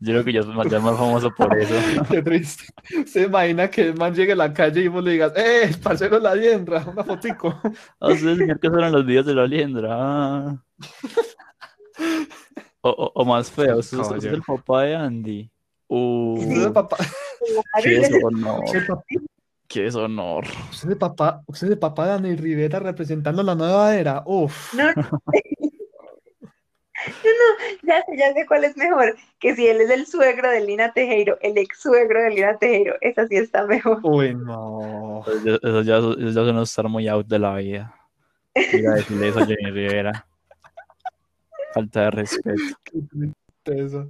[0.00, 1.74] Yo creo que ya es más, ya es más famoso por eso.
[2.10, 2.64] Qué triste.
[3.06, 5.78] Se imagina que el man llegue a la calle y vos le digas, ¡eh, el
[5.78, 6.84] parcero de la liendra!
[6.86, 7.58] Una fotico.
[8.00, 9.88] Ah, ustedes señor que suenan los videos de la liendra.
[9.92, 10.62] ah.
[12.82, 15.50] O, o, o más feo, usted, usted es el papá de Andy.
[15.88, 16.96] Usted es el Uh, papá,
[17.82, 19.02] qué deshonor, usted es el papá,
[19.68, 20.44] qué deshonor.
[20.70, 24.22] usted es el papá, usted es el papá de Dani Rivera representando la nueva era.
[24.26, 24.74] Uf.
[24.74, 24.92] No,
[27.06, 29.16] no, ya sé, ya sé cuál es mejor.
[29.38, 32.94] Que si él es el suegro de Lina Tejero, el ex suegro de Lina Tejero,
[33.00, 34.00] esa sí está mejor.
[34.02, 35.22] Uy, no.
[35.26, 37.94] Eso, eso ya, eso ya suena estar muy out de la vida.
[38.54, 40.26] Ir a decirle eso a Jenny Rivera.
[41.74, 42.62] Falta de respeto.
[42.84, 42.98] Qué
[43.64, 44.06] tristeza.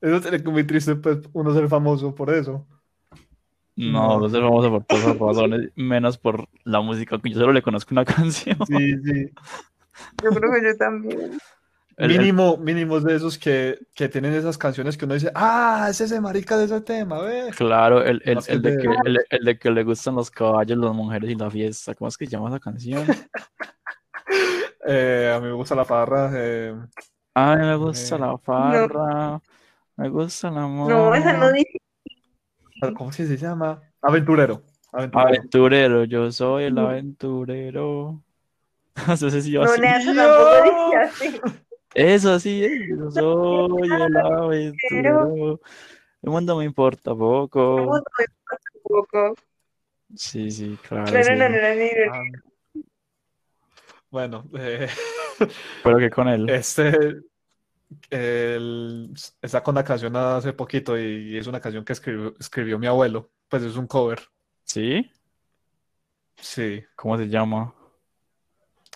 [0.00, 2.66] Eso tiene que muy triste, pues, uno ser famoso por eso.
[3.76, 4.28] No, No.
[4.28, 7.94] soy famoso por todas las razones, menos por la música, que yo solo le conozco
[7.94, 8.58] una canción.
[8.66, 9.30] Sí, sí.
[10.22, 11.38] Yo creo que yo también.
[11.98, 15.88] El- el- Mínimo, mínimos de esos que, que tienen esas canciones que uno dice, ah,
[15.90, 17.50] es ese marica de ese tema, ve.
[17.56, 18.88] claro, el, el, el de que,
[19.30, 21.94] el de que le gustan los caballos, las mujeres y la fiesta.
[21.94, 23.04] ¿Cómo es que se llama esa canción?
[24.84, 26.30] Eh, a mí me gusta la farra.
[26.34, 26.74] eh,
[27.34, 29.40] Ay, me gusta Eh, la farra,
[29.96, 30.90] me gusta el amor.
[30.90, 31.78] No, esa no dice.
[32.96, 33.80] ¿Cómo es que se llama?
[34.00, 34.62] Aventurero.
[34.92, 35.28] Aventurero.
[35.28, 38.22] Aventurero, yo soy el aventurero.
[39.08, 39.80] No sé si yo No, así.
[39.80, 41.40] Tampoco dice así.
[41.94, 45.60] Eso sí es, yo soy el aventurero.
[46.22, 47.76] El mundo me importa poco.
[47.76, 49.34] Vamos, me pasa un poco.
[50.14, 51.30] Sí, sí, claro, No, no, sí.
[51.30, 52.20] no, no, no, no, Ah.
[54.10, 54.88] Bueno, eh,
[55.84, 56.48] Pero que con él.
[56.50, 57.16] este
[58.10, 62.86] el, está con la canción hace poquito y es una canción que escribió, escribió mi
[62.86, 63.30] abuelo.
[63.48, 64.20] Pues es un cover.
[64.64, 65.10] ¿Sí?
[66.36, 67.74] Sí, ¿Cómo se llama?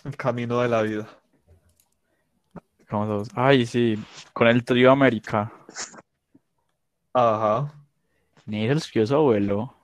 [0.03, 1.07] el camino de la vida.
[2.89, 4.01] Vamos a- Ay, sí,
[4.33, 5.51] con el trío América.
[7.13, 7.73] Ajá.
[8.45, 9.75] Ni el escribió su abuelo.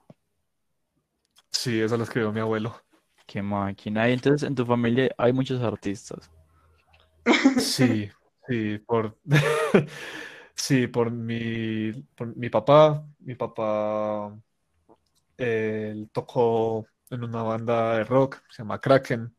[1.50, 2.82] Sí, eso lo escribió mi abuelo.
[3.26, 4.10] Qué máquina.
[4.10, 6.30] Y entonces en tu familia hay muchos artistas.
[7.58, 8.10] Sí,
[8.48, 9.18] sí, por
[10.56, 13.06] sí, por mi, por mi papá.
[13.20, 14.36] Mi papá
[15.38, 19.36] él tocó en una banda de rock, se llama Kraken.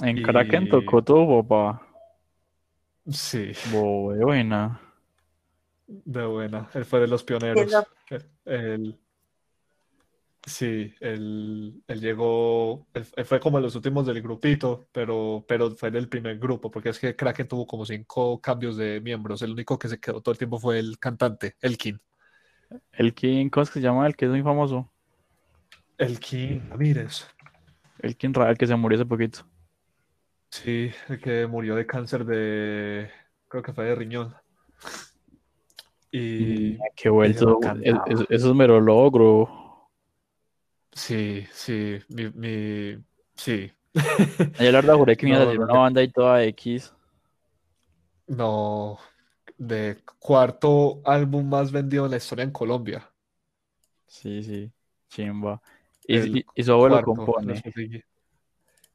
[0.00, 1.86] En Kraken tocó tu papá.
[3.10, 4.80] Sí, Bo- buena.
[5.86, 6.70] de buena.
[6.74, 7.74] Él fue de los pioneros.
[8.44, 8.98] él-
[10.46, 15.70] sí, él, él llegó, él, él fue como de los últimos del grupito, pero, pero
[15.72, 19.42] fue del primer grupo, porque es que Kraken tuvo como cinco cambios de miembros.
[19.42, 22.00] El único que se quedó todo el tiempo fue el cantante, Elkin.
[22.92, 24.06] El King, ¿cómo es que se llama?
[24.06, 24.90] El que es muy famoso.
[25.98, 27.26] Elkin Ramírez.
[27.98, 29.40] El King Ra- el que se murió hace poquito.
[30.50, 33.10] Sí, el que murió de cáncer de,
[33.48, 34.34] creo que fue de riñón.
[36.12, 37.46] Y Mira, Qué vuelto.
[37.46, 38.04] me es- encantaba.
[38.08, 39.59] es- Eso es mero logro.
[41.00, 43.04] Sí, sí, mi, mi,
[43.36, 43.72] sí.
[44.58, 46.44] Yo la verdad juré que me ibas a No, hacer no, una banda y toda
[46.44, 46.94] X.
[48.28, 48.98] No,
[49.58, 53.12] de cuarto álbum más vendido en la historia en Colombia.
[54.06, 54.72] Sí, sí.
[55.08, 55.62] Chimba.
[56.06, 57.66] Y, El y- y su abuelo cuarto, compone.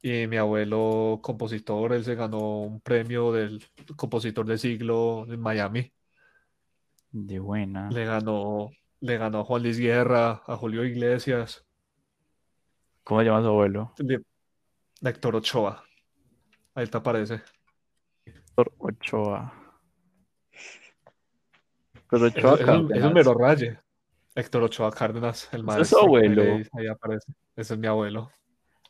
[0.02, 3.64] Y mi abuelo compositor, él se ganó un premio del
[3.96, 5.92] compositor del siglo en Miami.
[7.10, 7.84] De buena.
[7.88, 11.65] Le ganó, le ganó a Juan Luis Guerra, a Julio Iglesias,
[13.06, 13.92] ¿Cómo se llama su abuelo?
[13.98, 14.20] de,
[15.00, 15.84] de Héctor Ochoa.
[16.74, 17.40] Ahí te aparece.
[18.24, 19.52] Héctor Ochoa.
[22.10, 23.12] Eso, Ochoa eso- eso es un Cárdenas.
[23.12, 23.78] mero raye.
[24.34, 26.00] Héctor Ochoa Cárdenas, el Ese es su maestro.
[26.00, 26.42] abuelo.
[26.72, 27.32] Ahí, aparece.
[27.54, 28.30] Ese es mi abuelo.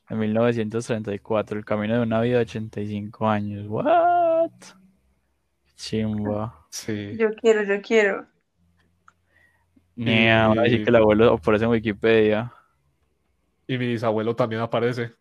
[0.08, 3.66] En 1934, el camino de una vida de 85 años.
[3.68, 4.50] What?
[5.76, 6.66] Chimba.
[6.70, 7.16] Sí.
[7.18, 8.26] Yo quiero, yo quiero.
[9.94, 12.52] Ni ahora decir Y- que el abuelo aparece en Wikipedia.
[13.66, 15.12] Y mi bisabuelo también aparece.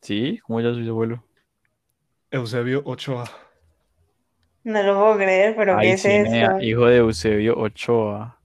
[0.00, 0.38] ¿Sí?
[0.44, 1.24] ¿Cómo ya su abuelo?
[2.30, 3.24] Eusebio Ochoa.
[4.64, 6.60] No lo puedo creer, pero ¿qué Ay, es Cinea, eso?
[6.60, 8.38] hijo de Eusebio Ochoa.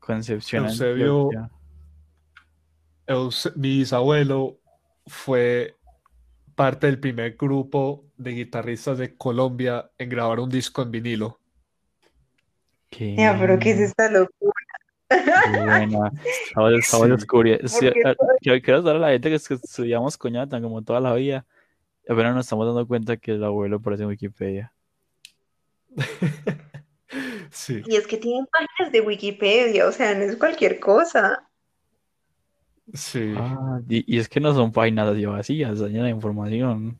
[0.00, 1.30] Concepción Eusebio-.
[3.06, 4.58] Euse- mi bisabuelo
[5.06, 5.74] fue
[6.54, 11.40] parte del primer grupo de guitarristas de Colombia en grabar un disco en vinilo.
[12.90, 13.14] ¿Qué?
[13.16, 14.52] Ya, pero ¿qué es esta locura?
[15.10, 17.10] Estaba Sí.
[17.10, 17.68] descubriendo.
[17.68, 21.00] Sí, a- quiero, quiero dar a la gente que, es que estudiamos coñata como toda
[21.00, 21.46] la vida.
[22.08, 24.72] Apenas nos estamos dando cuenta que el abuelo aparece en Wikipedia.
[27.50, 31.48] Sí, Y es que tienen páginas de Wikipedia, o sea, no es cualquier cosa.
[32.92, 36.98] sí, Ah, y, y es que no son páginas así vacías, dañan la información.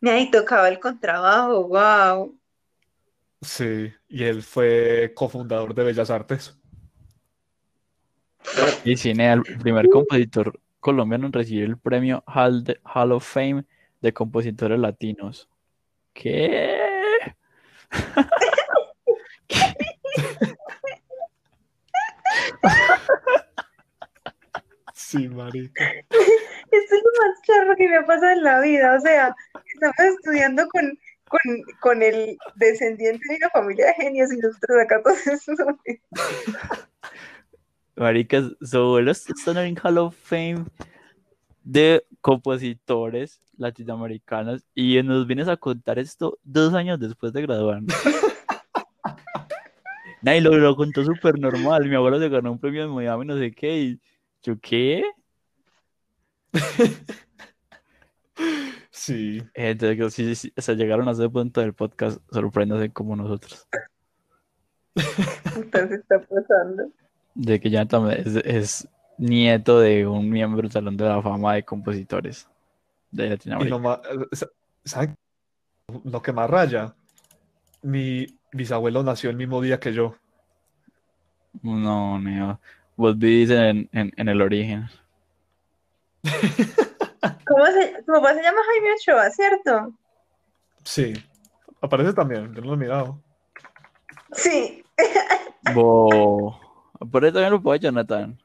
[0.00, 2.38] Me ahí tocaba el contrabajo, wow.
[3.42, 3.92] sí.
[4.08, 6.58] Y él fue cofundador de Bellas Artes.
[8.84, 13.64] Y Cinea, el primer compositor colombiano en recibir el premio Hall, de- Hall of Fame
[14.00, 15.48] de compositores latinos.
[16.12, 16.78] ¿Qué?
[24.94, 25.84] Sí, marica.
[25.90, 26.14] Esto
[26.70, 29.34] es lo más charro que me ha pasado en la vida, o sea,
[29.74, 31.40] estamos estudiando con, con,
[31.80, 35.58] con el descendiente de una familia de genios y nosotros acá todos esos
[37.96, 40.64] Maricas, su abuelo está en el Hall of Fame
[41.64, 47.94] de compositores latinoamericanos y nos vienes a contar esto dos años después de graduarnos.
[50.22, 51.88] Nadie lo, lo contó súper normal.
[51.88, 53.78] Mi abuelo se ganó un premio en Miami, no sé qué.
[53.78, 54.00] Y
[54.42, 55.04] yo, ¿qué?
[58.90, 63.68] Sí, Entonces, sí, sí, o sea, llegaron a ese punto del podcast, sorpréndase como nosotros.
[65.54, 66.90] Entonces está pasando.
[67.36, 71.64] De que también es, es nieto de un miembro del Salón de la Fama de
[71.64, 72.48] Compositores
[73.10, 73.76] de y Latinoamérica.
[73.76, 74.00] lo más,
[74.84, 75.14] ¿saben
[76.04, 76.94] lo que más raya?
[77.82, 80.16] Mi bisabuelo nació el mismo día que yo.
[81.62, 82.58] No, Neo.
[82.96, 84.88] Vos vivís en, en, en el origen.
[87.46, 89.92] ¿Cómo se, tu papá se llama Jaime Ochoa, ¿cierto?
[90.82, 91.12] Sí,
[91.80, 93.20] aparece también, yo no lo he mirado.
[94.32, 94.84] Sí.
[95.74, 96.65] Bo...
[97.10, 98.38] Por eso también lo puedo Jonathan.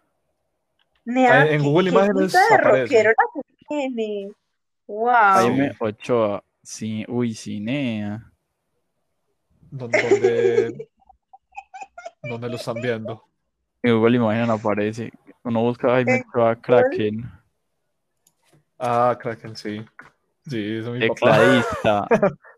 [1.05, 2.83] Nea, en Google Imágenes aparece.
[2.83, 4.31] rockero la tiene.
[4.87, 5.11] Wow.
[5.11, 6.43] Jaime Ochoa.
[6.63, 8.31] Sí, uy, Cinea.
[9.71, 10.89] ¿Dónde, dónde,
[12.23, 13.23] dónde lo están viendo?
[13.81, 15.11] En Google Imagen aparece.
[15.43, 17.31] Uno busca a Jaime Ochoa Kraken.
[18.77, 19.83] Ah, Kraken, sí.
[20.47, 21.37] Sí, eso es mi papá.
[21.37, 22.07] Tecladista.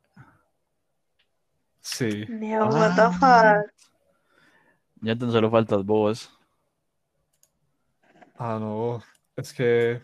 [1.86, 2.26] Sí.
[2.30, 3.70] Neo, what the fuck.
[5.04, 6.32] Ya tan solo faltas vos.
[8.38, 9.04] Ah, no.
[9.36, 10.01] Es que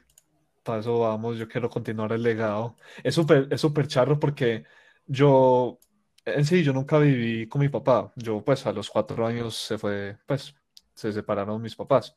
[0.63, 2.77] para eso vamos, yo quiero continuar el legado.
[3.03, 4.65] Es súper, es súper charro porque
[5.07, 5.79] yo,
[6.25, 8.11] en sí, yo nunca viví con mi papá.
[8.15, 10.55] Yo, pues, a los cuatro años se fue, pues,
[10.93, 12.15] se separaron mis papás.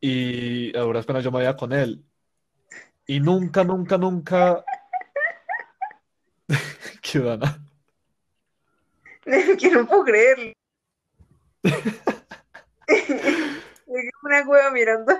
[0.00, 2.04] Y a duras penas yo me veía con él.
[3.06, 4.64] Y nunca, nunca, nunca.
[7.02, 7.62] ¿Qué Dana?
[9.24, 10.59] que no puedo creerlo.
[14.22, 15.12] Una hueva mirando.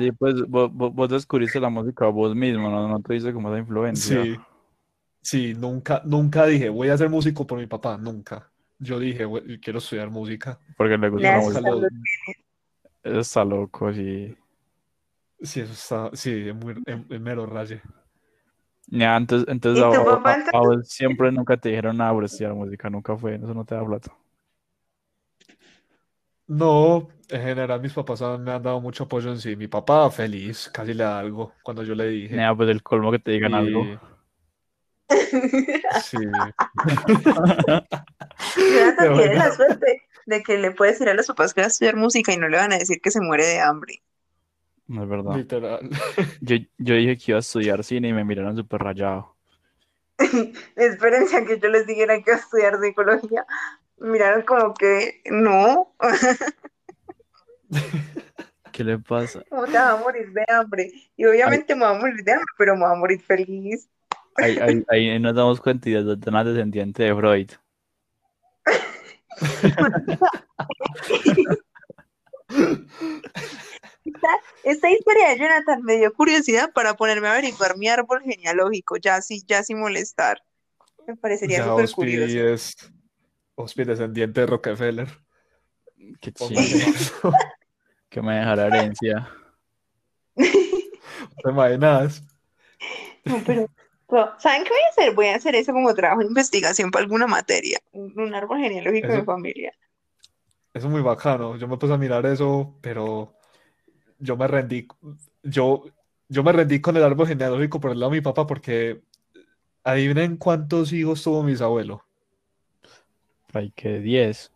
[0.00, 2.88] Sí, pues vos, vos- vos descubriste la música vos mismo, ¿no?
[2.88, 4.22] No te dice como esa influencia.
[4.22, 4.36] Sí,
[5.20, 8.50] sí, nunca, nunca dije, voy a ser músico por mi papá, nunca.
[8.78, 10.60] Yo dije, "Voy- quiero estudiar música.
[10.76, 11.70] Porque le gusta la música.
[11.70, 11.88] Lo-
[13.02, 14.36] Eso está loco, sí.
[15.40, 17.82] Sí, eso está, sí, es, muy, es- es mero raye.
[18.90, 20.54] Ya, entonces ¿Y a, tu vos- papá a- entonces?
[20.54, 23.74] a vos siempre nunca te dijeron nada por estudiar música, nunca fue, eso no te
[23.74, 24.16] da plata.
[26.46, 29.54] No, en general mis papás han- me han dado mucho apoyo en sí.
[29.56, 32.34] Mi papá feliz, casi le da algo cuando yo le dije.
[32.34, 33.84] Ya, pues el colmo que te digan algo.
[36.02, 36.18] Sí,
[38.56, 41.66] Jonathan De tiene la suerte de que le puede decir a los papás que va
[41.66, 44.02] a estudiar música y no le van a decir que se muere de hambre.
[44.88, 45.36] No es verdad.
[45.36, 45.88] literal.
[46.40, 49.36] Yo, yo dije que iba a estudiar cine y me miraron súper rayado.
[50.76, 53.46] Espérense a que yo les dijera que iba a estudiar psicología.
[53.98, 55.94] Miraron como que no,
[58.72, 59.42] ¿Qué le pasa?
[59.50, 60.92] ¿cómo te vas a morir de hambre?
[61.16, 63.88] Y obviamente me va a morir de hambre, pero me va a morir feliz.
[64.36, 67.50] Ahí, ahí, ahí nos damos cuenta y de una descendiente de Freud.
[74.64, 79.20] Esta historia de Jonathan me dio curiosidad para ponerme a averiguar mi árbol genealógico, ya
[79.20, 80.42] sí, ya sin molestar.
[81.06, 82.48] Me parecería súper curioso.
[82.48, 82.76] es
[83.54, 85.08] Ospi descendiente de Rockefeller.
[86.20, 86.60] Qué chido.
[86.60, 87.32] eso.
[88.10, 89.28] Que me deja la herencia.
[90.34, 92.22] ¿Te imaginas?
[93.26, 93.66] No, pero,
[94.08, 95.14] pero, ¿saben qué voy a hacer?
[95.14, 99.08] Voy a hacer eso como trabajo de investigación para alguna materia, un, un árbol genealógico
[99.08, 99.74] de mi familia.
[100.72, 101.58] Eso es muy bacano.
[101.58, 103.37] Yo me puse a mirar eso, pero
[104.18, 104.86] yo me rendí.
[105.42, 105.84] Yo,
[106.28, 109.00] yo me rendí con el árbol genealógico por el lado de mi papá porque
[109.84, 112.04] adivinen cuántos hijos tuvo mi bisabuelo.
[113.52, 114.52] Hay que 10,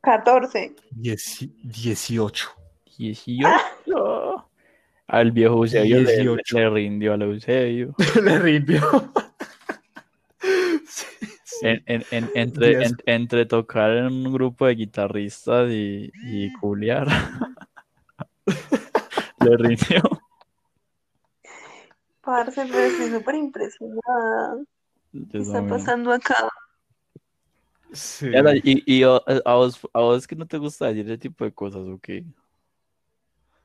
[0.00, 0.74] 14.
[0.90, 2.48] Dieci- 18.
[2.98, 3.48] 18.
[5.06, 6.58] Al viejo Eusebio le, 18.
[6.58, 7.94] le rindió al Eusebio.
[8.22, 8.80] Le rindió.
[10.88, 11.06] Sí,
[11.44, 11.56] sí.
[11.66, 17.06] En- en- en- entre, entre tocar en un grupo de guitarristas y, y culiar.
[19.40, 20.02] le rindió.
[22.20, 24.58] Parce, pero estoy súper impresionada.
[25.30, 26.48] ¿Qué está pasando acá?
[27.92, 28.30] Sí.
[28.62, 31.52] Y, y a, a vos, a vos que no te gusta decir ese tipo de
[31.52, 32.24] cosas, ¿o qué?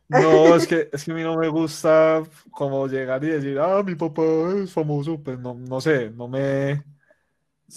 [0.08, 3.82] No, es que, es que a mí no me gusta como llegar y decir, ah,
[3.84, 4.22] mi papá
[4.64, 6.76] es famoso, pues no, no sé, no me,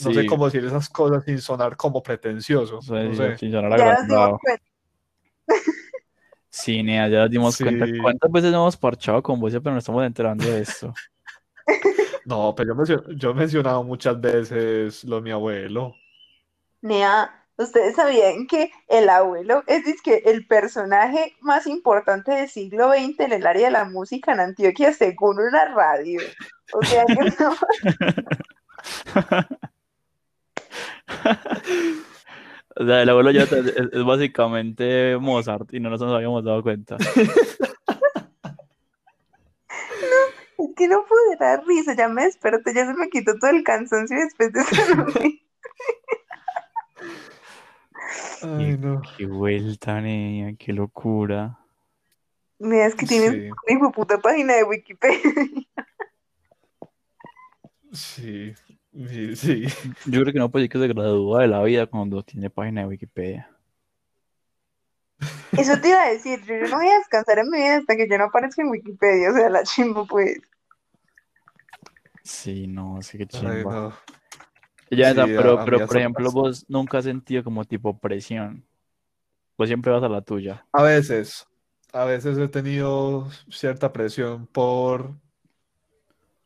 [0.05, 3.39] no sé cómo decir esas cosas sin sonar como pretencioso, no sé.
[3.39, 4.39] sin sonar agrandado.
[6.59, 7.87] Sí, Nea, ya nos dimos cuenta.
[8.03, 10.93] ¿Cuántas veces hemos parchado con vos, pero nos estamos enterando de esto?
[12.25, 15.95] No, pero yo, he mencionado muchas veces lo de mi abuelo.
[16.83, 23.21] Nea, ¿ustedes sabían que el abuelo es dizque, el personaje más importante del siglo XX
[23.21, 26.21] en el área de la música en Antioquia según una radio?
[26.75, 27.57] O sea que no,
[32.81, 36.97] O sea, el abuelo ya es, es básicamente Mozart y no nos habíamos dado cuenta.
[40.59, 43.65] es que no pude dar risa, ya me desperté, ya se me quitó todo el
[43.65, 45.07] cansancio después de esa.
[48.43, 49.03] Ay, no.
[49.17, 51.59] Qué vuelta, Nea, qué locura.
[52.61, 55.21] Nea, es que tienes Sí, una hijo puta página de Wikipedia.
[57.93, 58.53] sí,
[58.93, 59.65] sí, sí.
[60.07, 62.83] Yo creo que no puede decir que se gradúa de la vida cuando tiene página
[62.83, 63.51] de Wikipedia.
[65.57, 68.09] Eso te iba a decir, yo no voy a descansar en mi vida hasta que
[68.09, 70.39] yo no aparezca en Wikipedia, o sea, la chimbo pues.
[72.23, 73.65] Sí, no, sí que Ay, chimba.
[73.65, 73.93] no.
[74.91, 76.41] Ya, Sí, pero, pero por ejemplo, pasa.
[76.41, 78.65] vos nunca has sentido como tipo presión.
[79.59, 80.65] Vos siempre vas a la tuya.
[80.73, 81.47] A veces,
[81.93, 85.15] a veces he tenido cierta presión por,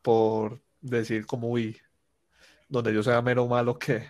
[0.03, 1.80] por decir como, uy,
[2.73, 4.05] donde yo sea mero malo, ¿qué?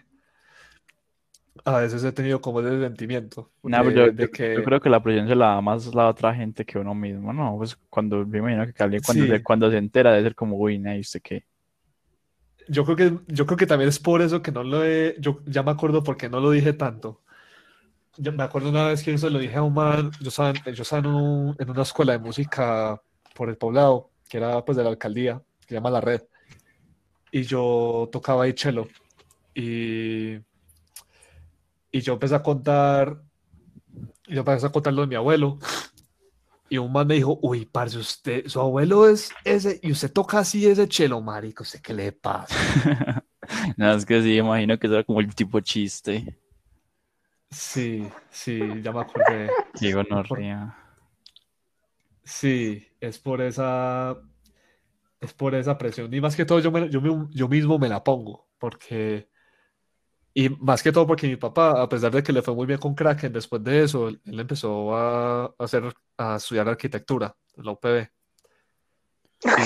[1.65, 4.81] a veces he tenido como ese sentimiento pero de, yo, de yo- yo que creo
[4.81, 7.57] que la presión se la da más la otra gente que uno mismo, ¿no?
[7.57, 10.77] Pues cuando me imagino que cuando se, sí, cuando se entera debe ser como, uy,
[10.85, 11.45] ¿y usted qué?
[12.69, 15.41] yo creo que, yo creo que también es por eso que no lo he, yo
[15.47, 17.21] ya me acuerdo porque no lo dije tanto.
[18.19, 20.83] Yo me acuerdo una vez que eso lo dije a un man, yo estaba, yo
[20.83, 23.01] estaba en, un- en una escuela de música
[23.35, 26.23] por el poblado, que era pues de la alcaldía, que se llama La Red,
[27.33, 28.87] y yo tocaba ahí cello,
[29.55, 30.35] y,
[31.91, 33.21] y yo empecé a contar,
[34.29, 35.59] yo empecé a contar lo de mi abuelo,
[36.69, 40.39] y un man me dijo, uy, parce, usted, su abuelo es ese, y usted toca
[40.39, 42.55] así ese cello, marico, ¿usted qué le pasa?
[43.77, 46.39] No, es que sí, imagino que eso era como el tipo chiste.
[47.51, 49.51] Sí, sí, ya me acordé.
[49.81, 50.75] Digo, no Por- ría.
[52.25, 54.17] sí, es por esa,
[55.23, 56.13] es por esa presión.
[56.15, 57.01] Y más que todo yo, me- yo,
[57.31, 59.29] yo mismo me la pongo, porque,
[60.35, 62.79] y más que todo porque mi papá, a pesar de que le fue muy bien
[62.81, 65.85] con Kraken, después de eso, él, empezó a, hacer,
[66.19, 68.09] a estudiar arquitectura en la UPB.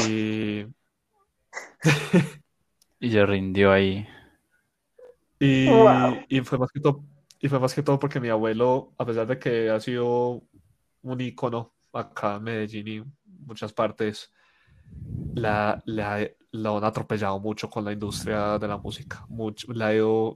[0.04, 0.66] Y,
[3.00, 4.06] Y se rindió ahí.
[5.38, 6.24] y, Wow.
[6.28, 7.04] y fue más que todo,
[7.40, 10.42] y fue más que todo porque mi abuelo, a pesar de que ha sido
[11.02, 13.02] un ícono acá en Medellín y
[13.44, 14.32] muchas partes,
[15.34, 19.24] la, la, la han atropellado mucho con la industria de la música.
[19.28, 20.34] Mucho, la ha ido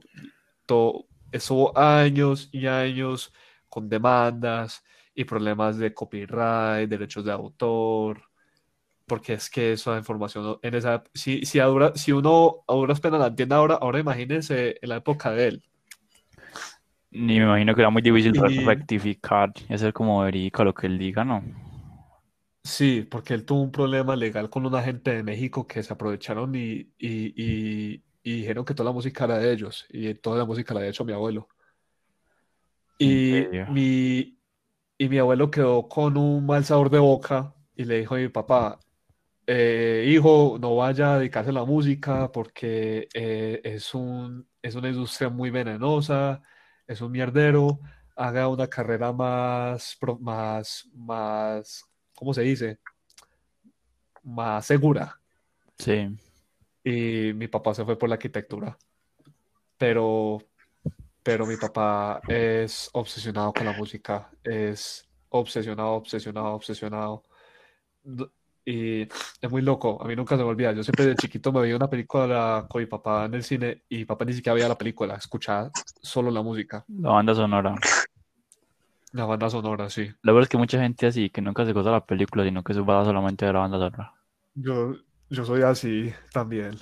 [0.65, 3.33] todo, estuvo años y años
[3.69, 4.83] con demandas
[5.15, 8.21] y problemas de copyright, derechos de autor,
[9.05, 12.99] porque es que esa información en esa, si, si, a dura- si uno a duras
[13.01, 15.63] penas la entiende ahora, ahora imagínense en la época de él.
[17.11, 20.87] Ni me imagino que era muy difícil Y rectificar y hacer como verídico lo que
[20.87, 21.43] él diga, ¿no?
[22.63, 26.55] Sí, porque él tuvo un problema legal con una gente de México que se aprovecharon
[26.55, 30.45] y, y, y, y dijeron que toda la música era de ellos y toda la
[30.45, 31.47] música la había hecho mi abuelo.
[32.97, 34.39] Y mi,
[34.97, 38.29] y mi abuelo quedó con un mal sabor de boca y le dijo a mi
[38.29, 38.79] papá,
[39.47, 44.89] eh, hijo, no vaya a dedicarse a la música porque eh, es un, es una
[44.89, 46.41] industria muy venenosa,
[46.87, 47.81] es un mierdero,
[48.15, 51.85] haga una carrera más, más, más,
[52.21, 52.77] ¿cómo se dice?
[54.21, 55.19] Más segura.
[55.79, 56.07] Sí.
[56.83, 58.77] Y mi papá se fue por la arquitectura,
[59.75, 60.37] pero,
[61.23, 67.23] pero mi papá es obsesionado con la música, es obsesionado, obsesionado, obsesionado.
[68.65, 70.73] Y es muy loco, a mí nunca se me olvida.
[70.73, 73.97] Yo siempre de chiquito me veía una película con mi papá en el cine y
[73.97, 75.71] mi papá ni siquiera veía la película, escuchaba
[76.03, 77.73] solo la música, La banda sonora.
[79.13, 80.09] La banda sonora, sí.
[80.23, 82.73] La verdad es que mucha gente así, que nunca se goza la película, sino que
[82.73, 84.15] se va solamente de la banda sonora.
[84.53, 84.95] Yo,
[85.29, 86.75] yo soy así también.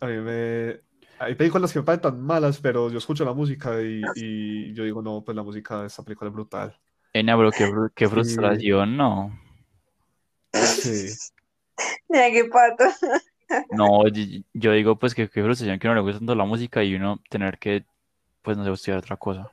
[0.00, 0.80] A mí me...
[1.18, 4.84] Hay películas que me parecen tan malas, pero yo escucho la música y, y yo
[4.84, 6.80] digo, no, pues la música de esta película es brutal.
[7.14, 9.32] Ena, bro, qué, qué Sí, frustración, ¿no?
[10.52, 11.18] sí,
[12.08, 12.84] Mira qué pato.
[13.70, 14.04] No,
[14.52, 17.20] yo digo pues que qué frustración que no le gusta tanto la música y uno
[17.28, 17.84] tener que,
[18.42, 19.50] pues no sé, estudiar otra cosa.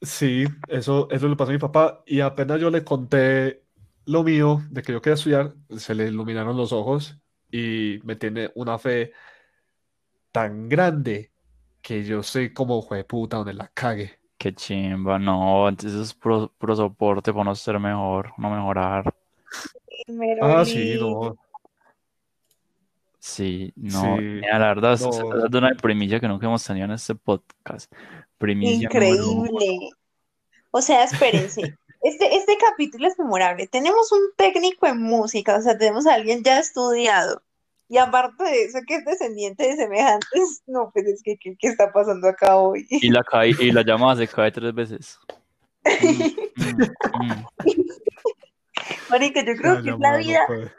[0.00, 3.62] Sí, eso, eso le pasó a mi papá y apenas yo le conté
[4.06, 7.20] lo mío de que yo quería estudiar, se le iluminaron los ojos
[7.50, 9.12] y me tiene una fe
[10.32, 11.32] tan grande
[11.82, 14.18] que yo sé como puta donde la cague.
[14.36, 19.12] Qué chimba, no, entonces es puro, puro soporte para no ser mejor, no mejorar.
[20.40, 20.98] Ah, sí, Merolí.
[20.98, 21.36] no,
[23.20, 26.86] Sí, no, sí, la verdad, es es no, de una primicia que nunca hemos tenido
[26.86, 27.92] en este podcast.
[28.38, 28.86] Primicia.
[28.86, 29.90] Increíble.
[30.70, 31.62] O sea, espérense.
[32.00, 33.66] Este, este capítulo es memorable.
[33.66, 37.42] Tenemos un técnico en música, o sea, tenemos a alguien ya estudiado.
[37.88, 41.68] Y aparte de eso, que es descendiente de semejantes, no, pues es que, ¿qué, qué
[41.68, 42.86] está pasando acá hoy?
[42.88, 45.18] Y la, cae, y la llamada se cae tres veces.
[45.84, 46.22] Mm,
[46.56, 46.82] mm,
[47.24, 47.46] mm.
[49.10, 50.72] Marica, yo creo la que es la no vida puede.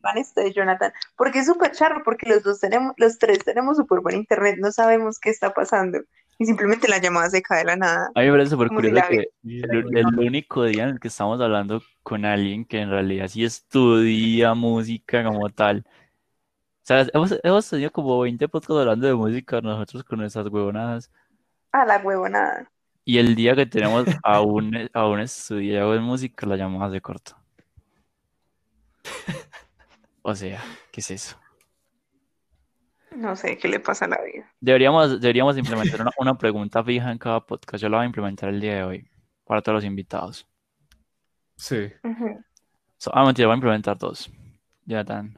[0.00, 3.76] van este de Jonathan, porque es súper charro, porque los dos tenemos, los tres tenemos
[3.76, 6.00] súper buen internet, no sabemos qué está pasando.
[6.42, 8.74] Y simplemente la llamada se cae de la nada, A mí me parece súper si
[8.74, 12.90] curioso que el, el único día en el que estamos hablando con alguien que en
[12.90, 15.84] realidad sí estudia música como tal.
[15.86, 21.12] O sea, hemos, hemos tenido como 20 podcasts hablando de música nosotros con nuestras huevonadas.
[21.70, 22.68] A la huevonada.
[23.04, 27.00] Y el día que tenemos a un, a un estudiado en música, la llamada se
[27.00, 27.36] corta.
[30.22, 31.41] O sea, ¿qué es eso?
[33.16, 34.50] No sé qué le pasa a la vida.
[34.60, 37.82] Deberíamos, deberíamos implementar una, una pregunta fija en cada podcast.
[37.82, 39.10] Yo la voy a implementar el día de hoy
[39.44, 40.46] para todos los invitados.
[41.56, 41.92] sí.
[42.98, 44.30] So- ah, mentira, voy a implementar dos.
[44.84, 45.36] Jonathan,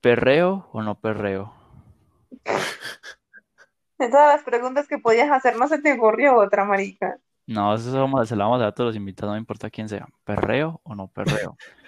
[0.00, 1.54] ¿perreo o no perreo?
[3.98, 7.16] De todas las preguntas que podías hacer, no se te ocurrió otra, marica.
[7.46, 8.02] No, eso se la
[8.44, 10.06] vamos a dar a todos los invitados, no importa quién sea.
[10.24, 11.56] ¿Perreo o no perreo?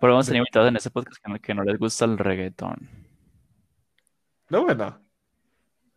[0.00, 2.88] Pero hemos tenido invitados en este podcast que no, que no les gusta el reggaetón.
[4.48, 4.98] No, buena.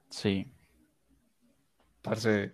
[0.09, 0.45] Sí.
[2.01, 2.53] Parce.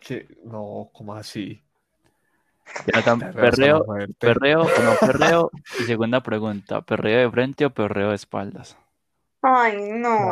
[0.00, 1.60] Que no, ¿cómo así?
[2.86, 3.84] Jonathan, Perreo
[4.18, 5.50] ¿perreo, o no perreo?
[5.80, 8.76] Y segunda pregunta, ¿perreo de frente o perreo de espaldas?
[9.42, 10.30] Ay, no.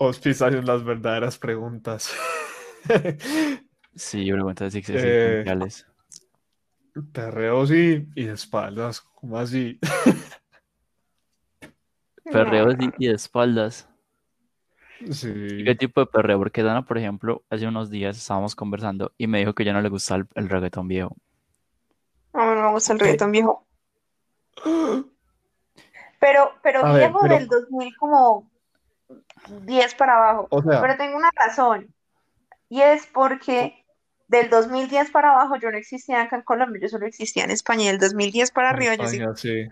[0.00, 2.12] Hacen las verdaderas preguntas.
[3.94, 5.86] Sí, preguntas Eh, existenciales.
[7.12, 9.78] Perreo sí y de espaldas, ¿cómo así?
[12.24, 12.84] Perreo No.
[12.84, 13.88] y y de espaldas.
[15.00, 15.32] ¿Y Sí.
[15.64, 16.38] qué tipo de perreo?
[16.38, 19.80] Porque Dana, por ejemplo, hace unos días estábamos conversando y me dijo que ya no
[19.80, 21.16] le gusta el, el reggaetón viejo.
[22.34, 23.04] Mí no me gusta el ¿Qué?
[23.06, 23.66] reggaetón viejo.
[26.20, 28.50] Pero, pero A ver, viejo pero- del 2000 como
[29.62, 30.48] 10 para abajo.
[30.50, 31.88] O sea, Pero tengo una razón.
[32.70, 33.84] Y es porque
[34.28, 37.82] del 2010 para abajo yo no existía acá en Colombia, yo solo existía en España.
[37.84, 39.06] Y del 2010 para arriba yo
[39.36, 39.68] sí.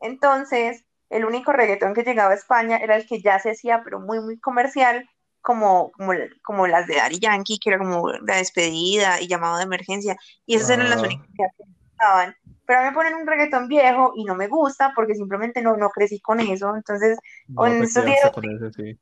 [0.00, 4.00] Entonces, el único reggaetón que llegaba a España era el que ya se hacía, pero
[4.00, 5.08] muy, muy comercial,
[5.40, 6.12] como, como,
[6.44, 10.16] como las de Daddy Yankee, que era como la despedida y llamado de emergencia.
[10.46, 11.06] Y esas eran las Ah.
[11.06, 12.36] únicas que estaban.
[12.64, 15.76] Pero a mí me ponen un reggaetón viejo y no me gusta porque simplemente no,
[15.76, 16.74] no crecí con eso.
[16.76, 17.18] Entonces,
[17.48, 18.98] No te estos días- con ese, sí.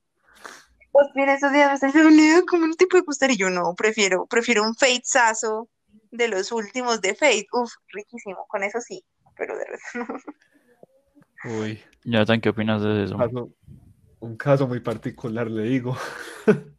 [1.00, 3.30] Pues bien, estos días me están diciendo, "Leo, ¿cómo no te puede gustar?
[3.30, 5.02] Y yo no, prefiero, prefiero un Fate
[6.10, 7.46] de los últimos de Fate.
[7.52, 9.02] Uf, riquísimo, con eso sí,
[9.36, 10.18] pero de resto no.
[11.62, 13.16] Uy, Jonathan, ¿qué opinas de eso?
[13.16, 13.50] caso-
[14.20, 15.96] un caso muy particular, le digo.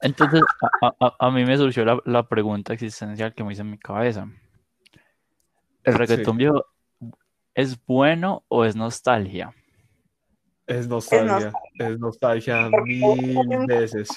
[0.00, 0.42] Entonces,
[0.80, 3.70] a, a- a- a mí me surgió la, la pregunta existencial que me hice en
[3.72, 4.26] mi cabeza.
[5.84, 6.38] ¿El reggaetón Sí.
[6.38, 6.64] viejo
[7.54, 9.54] es bueno o es nostalgia?
[10.70, 14.08] Es nostalgia, es nostalgia mil veces.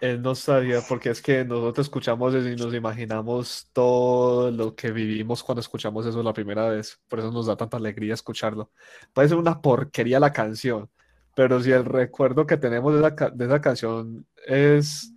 [0.00, 5.42] Es nostalgia porque es que nosotros escuchamos eso y nos imaginamos todo lo que vivimos
[5.42, 6.98] cuando escuchamos eso la primera vez.
[7.06, 8.70] Por eso nos da tanta alegría escucharlo.
[9.12, 10.88] Puede ser una porquería la canción,
[11.34, 15.12] pero si el recuerdo que tenemos de esa, ca- de esa canción es,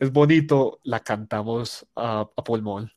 [0.00, 2.90] es bonito, la cantamos a, a pulmón.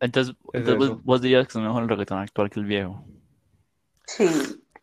[0.00, 1.00] Entonces, Es entonces vos, eso.
[1.04, 3.04] vos dirías que es mejor el reggaetón actual que el viejo.
[4.06, 4.24] Sí.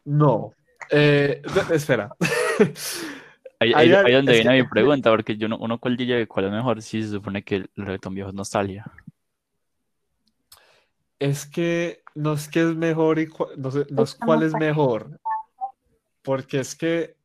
[0.05, 0.53] No.
[0.89, 1.41] Eh,
[1.73, 2.15] espera.
[3.59, 6.45] Ahí, ahí- donde es viene que- mi pregunta, porque yo no, uno cuál diría cuál
[6.47, 8.85] es mejor si se supone que el reggaetón viejo es nostalgia.
[11.19, 14.53] Es que no es que es mejor y cua- no sé, no es cuál es
[14.53, 15.19] mejor.
[16.21, 17.15] Porque es que,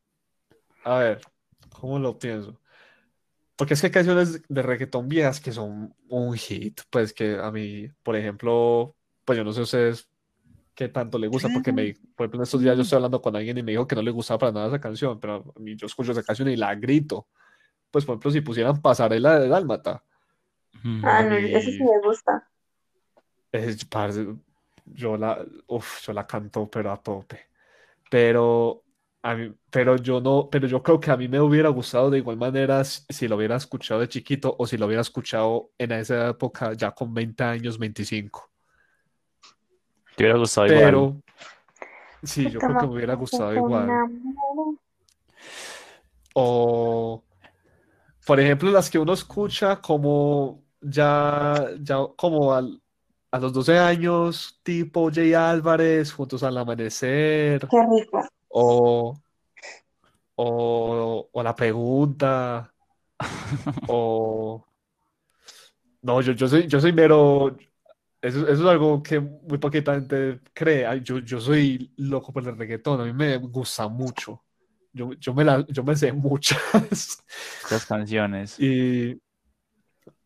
[0.85, 1.21] a ver,
[1.69, 2.59] ¿cómo lo pienso?
[3.57, 6.81] Porque es que hay canciones de reggaetón viejas que son un hit.
[6.89, 10.09] Pues que a mí, por ejemplo, pues yo no sé ustedes
[10.75, 13.35] qué tanto le gusta, porque me, por ejemplo, en estos días yo estoy hablando con
[13.35, 15.75] alguien y me dijo que no le gustaba para nada esa canción, pero a mí
[15.75, 17.27] yo escucho esa canción y la grito.
[17.91, 20.03] Pues por ejemplo, si pusieran Pasarela de Dálmata.
[21.03, 22.47] Ah, A no, mí- eso sí me gusta.
[23.51, 24.25] Es, parce,
[24.85, 27.47] yo la, uf, yo la canto, pero a tope.
[28.11, 28.83] Pero,
[29.23, 32.19] a mí, pero yo no, pero yo creo que a mí me hubiera gustado de
[32.19, 35.93] igual manera s- si lo hubiera escuchado de chiquito o si lo hubiera escuchado en
[35.93, 38.50] esa época ya con 20 años, 25.
[40.15, 40.81] ¿Te hubiera gustado igual?
[40.83, 41.21] Pero,
[42.23, 43.89] sí, yo creo que me hubiera gustado igual.
[46.33, 47.23] O,
[48.25, 52.81] por ejemplo, las que uno escucha como ya, ya como al-
[53.31, 58.21] a los 12 años, tipo Jay Álvarez, Juntos al Amanecer, Qué rico.
[58.49, 59.13] o,
[60.35, 62.73] o, o La Pregunta,
[63.87, 64.65] o...
[66.03, 67.55] No, yo, yo soy, yo soy mero...
[68.21, 70.85] Eso, eso es algo que muy poquita gente cree.
[71.01, 74.43] Yo, yo soy loco por el reggaetón, a mí me gusta mucho.
[74.93, 77.23] Yo, yo me la, yo me sé muchas.
[77.71, 78.59] Las canciones.
[78.59, 79.19] Y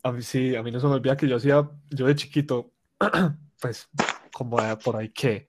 [0.03, 2.73] a mí sí, a mí no se me olvida que yo hacía, yo de chiquito,
[3.61, 3.89] pues
[4.33, 5.47] como por ahí que,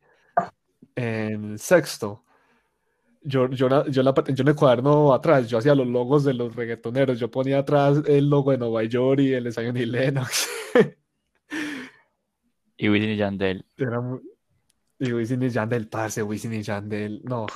[0.94, 2.24] en sexto,
[3.22, 6.54] yo, yo, yo, la, yo en el cuaderno atrás, yo hacía los logos de los
[6.54, 10.48] reggaetoneros, yo ponía atrás el logo de Nueva York y el de Zion y Lennox.
[12.76, 13.64] Y Wisin y Yandel.
[13.76, 14.20] Era muy...
[14.98, 17.46] Y Wisin y Yandel, parce, Wisin y Yandel, no,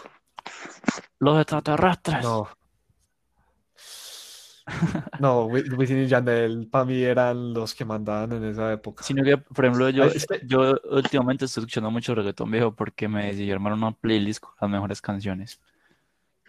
[1.19, 2.23] Los extraterrestres.
[2.23, 2.49] no.
[5.19, 9.03] No, Wi- Wisin y Yandel para mí eran los que mandaban en esa época.
[9.03, 12.75] Sino que, por ejemplo, yo, Ay, es que- yo últimamente estoy escuchando mucho reggaetón viejo
[12.75, 15.61] porque me decidí armar una playlist con las mejores canciones.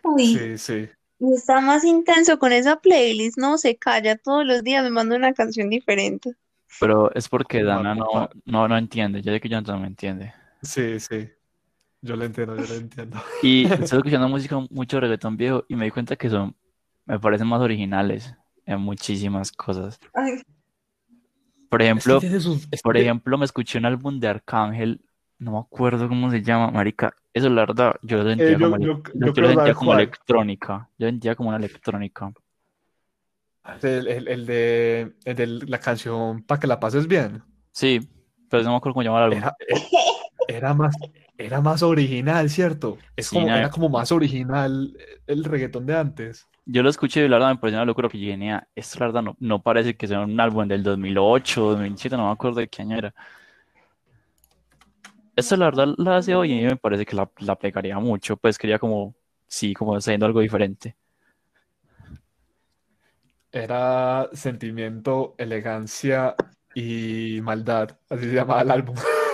[0.03, 0.89] Uy, Sí, sí.
[1.19, 5.15] y está más intenso con esa playlist, no se calla todos los días, me manda
[5.15, 6.35] una canción diferente.
[6.79, 9.21] Pero es porque Dana no, no, no entiende.
[9.21, 10.33] Yo sé que Jonathan no me entiende.
[10.61, 11.29] Sí, sí.
[12.01, 13.17] Yo lo entiendo, yo lo entiendo.
[13.43, 16.55] Y estoy escuchando música, mucho reggaetón viejo, y me di cuenta que son,
[17.05, 19.99] me parecen más originales en muchísimas cosas.
[20.13, 20.41] Ay,
[21.69, 25.01] Por Es que ejemplo, tiene sus- es por ejemplo, me escuché un álbum de Arcángel,
[25.39, 27.13] no me acuerdo cómo se llama, marica.
[27.33, 29.73] Eso la verdad, yo lo sentía Eh, yo- como, yo- yo- yo yo lo sentía
[29.73, 30.89] como electrónica.
[30.97, 32.31] Yo sentía como una electrónica.
[33.81, 37.43] El, el- el de, el de la canción para que la pases bien.
[37.71, 37.99] Sí,
[38.49, 39.39] pero no me acuerdo cómo llamaba el álbum.
[39.39, 39.55] Era,
[40.47, 40.95] era, más,
[41.37, 42.97] era más original, ¿cierto?
[43.15, 44.95] Es Sí, como, era como más original
[45.27, 46.47] el reggaetón de antes.
[46.65, 49.23] Yo lo escuché y la verdad me pareció una locura que "Nea, esto la verdad
[49.23, 52.81] no, no parece que sea un álbum del 2008, 2007, no me acuerdo de qué
[52.83, 53.13] año era.
[55.35, 58.57] Esto la verdad la hace hoy y me parece que la, la pegaría mucho, pues
[58.57, 59.15] quería como,
[59.47, 60.95] sí, como haciendo algo diferente.
[63.51, 66.35] Era sentimiento, elegancia
[66.73, 67.97] y maldad.
[68.09, 68.95] Así se llamaba el álbum.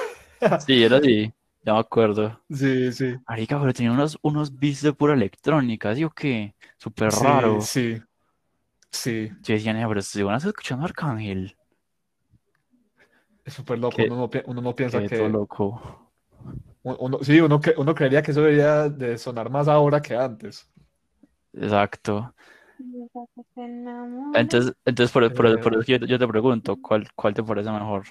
[0.57, 2.41] Sí, era así, ya me acuerdo.
[2.49, 3.15] Sí, sí.
[3.28, 6.55] Marica, pero tenía unos, unos beats de pura electrónica, ¿sí o qué?
[6.78, 7.59] Súper Sí, raro.
[7.61, 8.01] sí.
[8.91, 9.30] Sí.
[9.43, 11.55] Yo decía, "Nea, pero si van a estar escuchando Arcángel,
[13.45, 13.97] Es súper loco.
[14.03, 15.18] Uno no, uno no piensa que.
[15.18, 16.11] todo loco.
[16.84, 20.70] Uno, sí, uno, uno creería que eso debería de sonar más ahora que antes.
[21.53, 22.34] Exacto.
[24.34, 28.03] Entonces, entonces por, por- por eso yo, yo te pregunto, ¿cuál, cuál te parece mejor?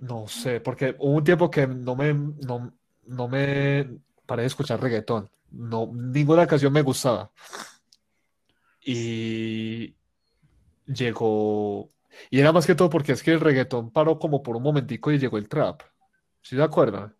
[0.00, 2.72] No sé, porque hubo un tiempo que no me, no,
[3.06, 3.88] no me
[4.26, 5.30] paré de escuchar reggaetón.
[5.50, 7.30] No, ninguna canción me gustaba.
[8.86, 9.94] Y
[10.86, 11.88] llegó,
[12.30, 15.10] y era más que todo porque es que el reggaetón paró como por un momentico
[15.10, 15.80] y llegó el trap.
[16.42, 17.14] ¿Sí se acuerdan?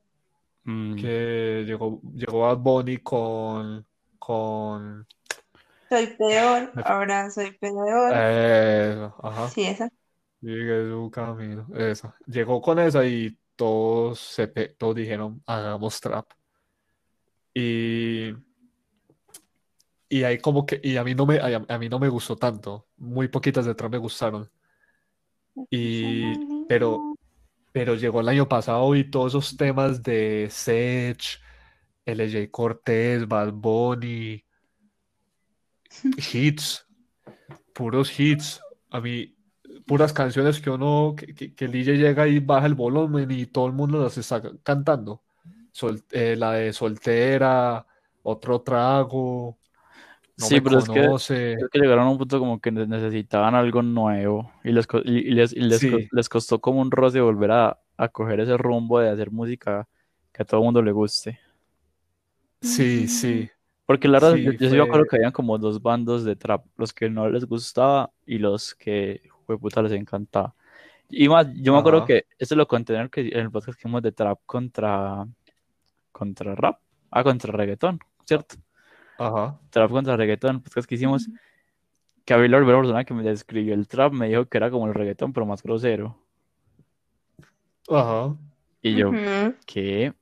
[0.64, 3.86] Mm, Que llegó, llegó Bad Bunny con,
[4.18, 5.06] con,
[5.96, 8.12] soy peor, ahora soy peor.
[8.14, 9.88] eh, ajá, Sí, esa.
[10.40, 12.16] sigue su camino, esa.
[12.26, 16.26] Llegó con esa y todos, se, todos dijeron, hagamos trap.
[17.54, 18.34] Y,
[20.08, 22.36] y ahí como que, y a mí no me, a, a mí no me gustó
[22.36, 22.88] tanto.
[22.96, 24.50] Muy poquitas de trap me gustaron.
[25.70, 27.14] Y, pero,
[27.72, 31.40] pero llegó el año pasado y todos esos temas de Sech,
[32.06, 34.44] LJ Cortés, Bad Bunny,
[36.32, 36.86] hits,
[37.72, 38.60] puros hits.
[38.90, 39.34] A mí,
[39.86, 43.46] puras canciones que uno, que, que, que el DJ llega y baja el volumen y
[43.46, 45.22] todo el mundo las está cantando.
[45.72, 47.86] Sol- eh, la de Soltera,
[48.22, 49.58] Otro Trago,
[50.36, 51.52] No Sí, Me pero es que, Conoce.
[51.54, 55.30] es que llegaron a un punto como que ne- necesitaban algo nuevo y les, y,
[55.32, 59.00] les, y les, co- les costó como un roce volver a, a coger ese rumbo
[59.00, 59.88] de hacer música
[60.32, 61.38] que a todo el mundo le guste.
[62.60, 63.50] Sí, sí.
[63.86, 66.36] Porque la verdad, Sí, yo, yo sí me acuerdo que habían como dos bandos de
[66.36, 70.54] trap, los que no les gustaba y los que, puta, les encantaba.
[71.10, 73.76] Y más, yo me acuerdo que esto lo conté en el, que- en el podcast
[73.76, 75.26] que hicimos de trap contra,
[76.12, 76.78] contra rap,
[77.10, 78.56] ah, contra reggaetón, ¿cierto?
[79.18, 79.60] Ajá.
[79.70, 81.28] Trap contra reggaetón, el podcast que hicimos,
[82.24, 84.70] que a mí la primera persona que me describió el trap me dijo que era
[84.70, 86.18] como el reggaetón, pero más grosero.
[87.90, 88.34] Ajá.
[88.80, 89.10] Y yo,
[89.66, 90.14] ¿qué?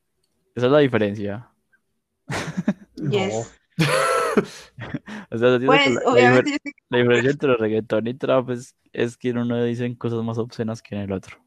[0.55, 1.49] Esa es la diferencia.
[3.13, 3.59] yes.
[5.31, 6.03] O sea, entiendo que Pues, la-
[6.91, 10.83] yo diferencia entre reggaetón y trap es, es que en uno dicen cosas más obscenas
[10.83, 11.39] que en el otro.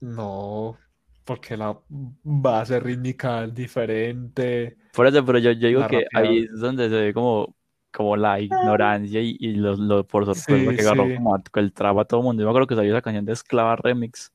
[0.00, 0.76] No,
[1.24, 1.78] porque la
[2.22, 4.76] base rítmica es diferente.
[4.92, 7.54] Por eso, pero yo, yo digo que ahí es donde se ve como,
[7.92, 11.14] como la ignorancia y, y lo, lo por sorpresa Sí, que agarró sí.
[11.14, 12.42] como a- el trap a todo el mundo.
[12.42, 14.32] Yo me acuerdo que salió esa canción de Esclava Remix.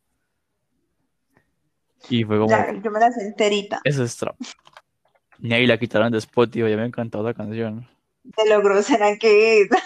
[2.09, 4.35] Y fue como, ya, yo me la sé enterita eso es trap.
[5.39, 7.87] Y ahí la quitaron de Spotify, ya me encantó esa canción.
[8.23, 9.69] de lo grosera que es.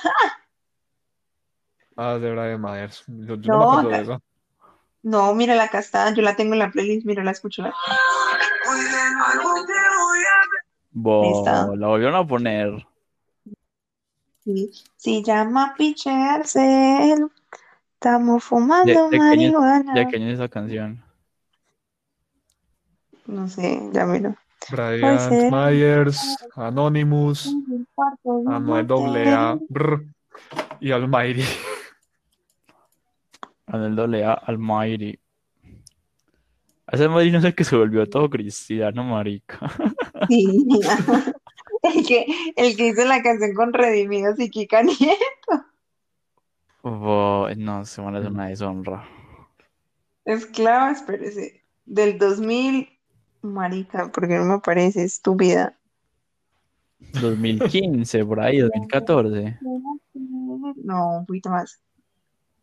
[1.97, 3.03] Ah, de Brian Myers.
[3.05, 4.21] Yo, yo no me No, acuerdo de la- eso.
[5.03, 7.61] No, mira acá está, yo la tengo en la playlist, mira, la escucho.
[7.63, 7.73] la-
[10.91, 12.85] Bo, la volvieron a poner.
[14.43, 17.15] Sí, Se llama Picharse.
[17.93, 20.07] Estamos ¿De, fumando de qué de marihuana.
[20.09, 21.03] qué año es esa canción?
[23.27, 24.35] No sé, ya miro.
[24.69, 25.49] Brian.
[25.49, 27.51] Myers, Anonymous,
[28.47, 30.05] Anuel AA, brr,
[30.79, 31.43] y Almighty.
[33.67, 35.19] Anuel AA Almighty.
[36.91, 39.59] Ese Almighty no es el que se volvió todo cristiano, marica.
[40.29, 40.45] Sí.
[41.83, 45.65] El que, el que hizo la canción con Redimidos y Kika Nieto.
[46.83, 49.03] No, se me hace una deshonra.
[50.23, 51.63] Esclava, espérese.
[51.85, 52.87] Del 2000,
[53.41, 55.75] marica, porque no me parece estúpida.
[57.21, 59.59] 2015, por ahí, 2014.
[60.83, 61.81] No, un poquito más.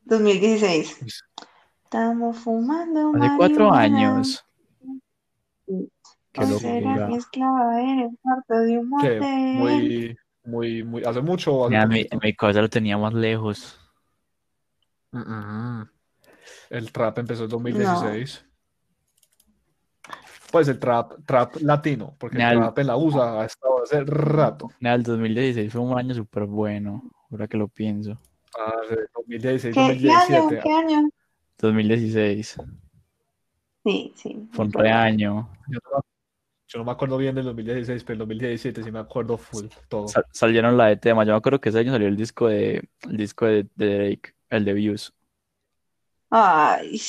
[0.04, 1.24] 2016.
[1.84, 4.16] Estamos fumando Hace cuatro marihuana.
[4.16, 4.44] años.
[5.66, 7.16] Qué ¿O será locura.
[7.16, 8.88] esclava en el cuarto de un.
[8.88, 13.78] Muy, muy, muy, hace mucho hace Mira, mi, mi cabeza lo tenía más lejos.
[15.12, 15.90] Mm, mm.
[16.70, 18.47] El trap empezó en 2016.
[20.50, 24.70] Pues el trap, trap latino, porque el trap en la USA ha estado hace rato.
[24.80, 28.18] Nada, el 2016 fue un año súper bueno, ahora que lo pienso.
[28.54, 30.42] Hace 2016, ¿Qué, qué año?
[30.42, 30.60] 2017.
[30.62, 31.08] ¿Qué año?
[31.58, 32.56] 2016,
[33.84, 34.48] Sí, sí.
[34.52, 35.48] fue un re año.
[35.68, 36.02] Yo no, me-
[36.66, 40.08] yo no me acuerdo bien del 2016, pero el 2017 sí me acuerdo full todo.
[40.08, 41.24] Sal- salieron la de tema.
[41.24, 44.34] Yo me acuerdo que ese año salió el disco de, el disco de, de Drake,
[44.50, 45.14] el de Views.
[46.30, 47.00] Ay.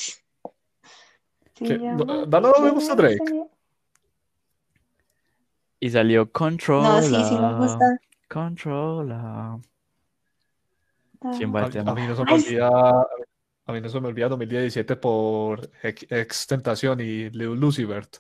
[1.62, 3.20] No, Dana no me gusta Drake.
[5.80, 7.02] Y salió Controla.
[7.02, 8.00] No, sí, sí me gusta.
[8.28, 9.60] Controla.
[11.38, 12.70] Chimba A, mí no se me olvida,
[13.66, 18.18] a mí no se me olvida 2017 por Ex, Ex Tentación y Vert.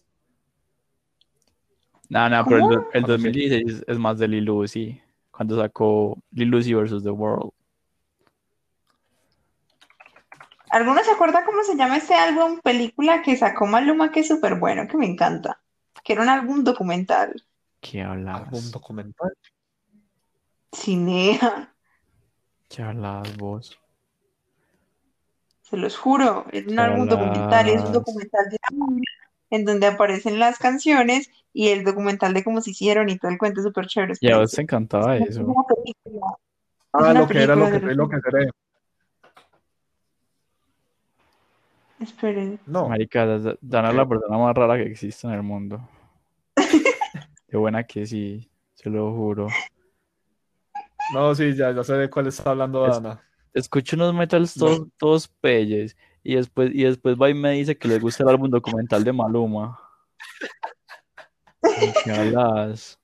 [2.10, 3.24] No, no, pero el, el Cuando sí.
[3.24, 7.04] 2016 es más de Lil Uzi, cuando sacó Lil Uzi vs.
[7.04, 7.52] The World.
[10.70, 14.56] ¿Alguno se acuerda cómo se llama ese álbum, película que sacó Maluma, que es súper
[14.56, 15.62] bueno, que me encanta?
[16.04, 17.44] Que era un álbum documental.
[17.82, 18.72] ¿Qué Algún hablas?
[18.72, 19.34] documental.
[20.72, 21.74] Cinea,
[22.68, 23.80] ¿Qué hablas vos?
[25.64, 28.58] se los juro, es un ¿Qué álbum documental es un documental de
[29.52, 33.38] en donde aparecen las canciones y el documental de cómo se hicieron y todo el
[33.38, 34.14] cuento súper chévere.
[34.20, 34.56] Y a vos espérense.
[34.58, 35.42] te encantaba Es eso.
[35.44, 36.28] una película.
[36.38, 38.50] Es Ah, una lo que era, lo que lo que los- seré.
[42.00, 42.60] Esperen.
[42.66, 45.88] No, Marica, Da- Dana es la persona más rara que existe en el mundo.
[47.48, 49.48] Qué buena que sí, se lo juro.
[51.14, 53.24] no, sí, ya, ya sé de cuál está hablando Es- Dana.
[53.52, 57.88] Escucho unos metals todos, todos peyes y después, y después va y me dice que
[57.88, 59.80] le gusta el álbum documental de Maluma.
[61.64, 63.00] ¿De ¿Qué hablas?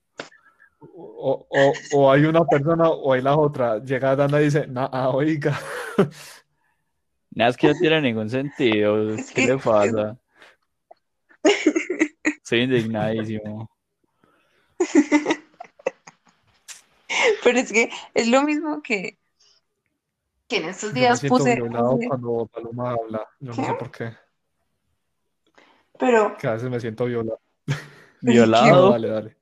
[0.80, 3.80] O, o, o hay una persona o hay la otra.
[3.80, 5.58] Llega Dana y dice, nah, ah, oiga.
[7.36, 9.14] Nada, es que no tiene ningún sentido.
[9.16, 10.18] Es ¿Qué que- le pasa?
[12.42, 13.70] Estoy indignadísimo.
[17.44, 19.18] Pero es que es lo mismo que,
[20.48, 23.28] que en estos Yo me días siento puse, violado puse- cuando Paloma habla.
[23.40, 24.14] Yo no sé por qué.
[26.00, 27.40] pero Que a veces me siento violado.
[28.22, 28.92] Violado.
[28.92, 29.38] dale, dale.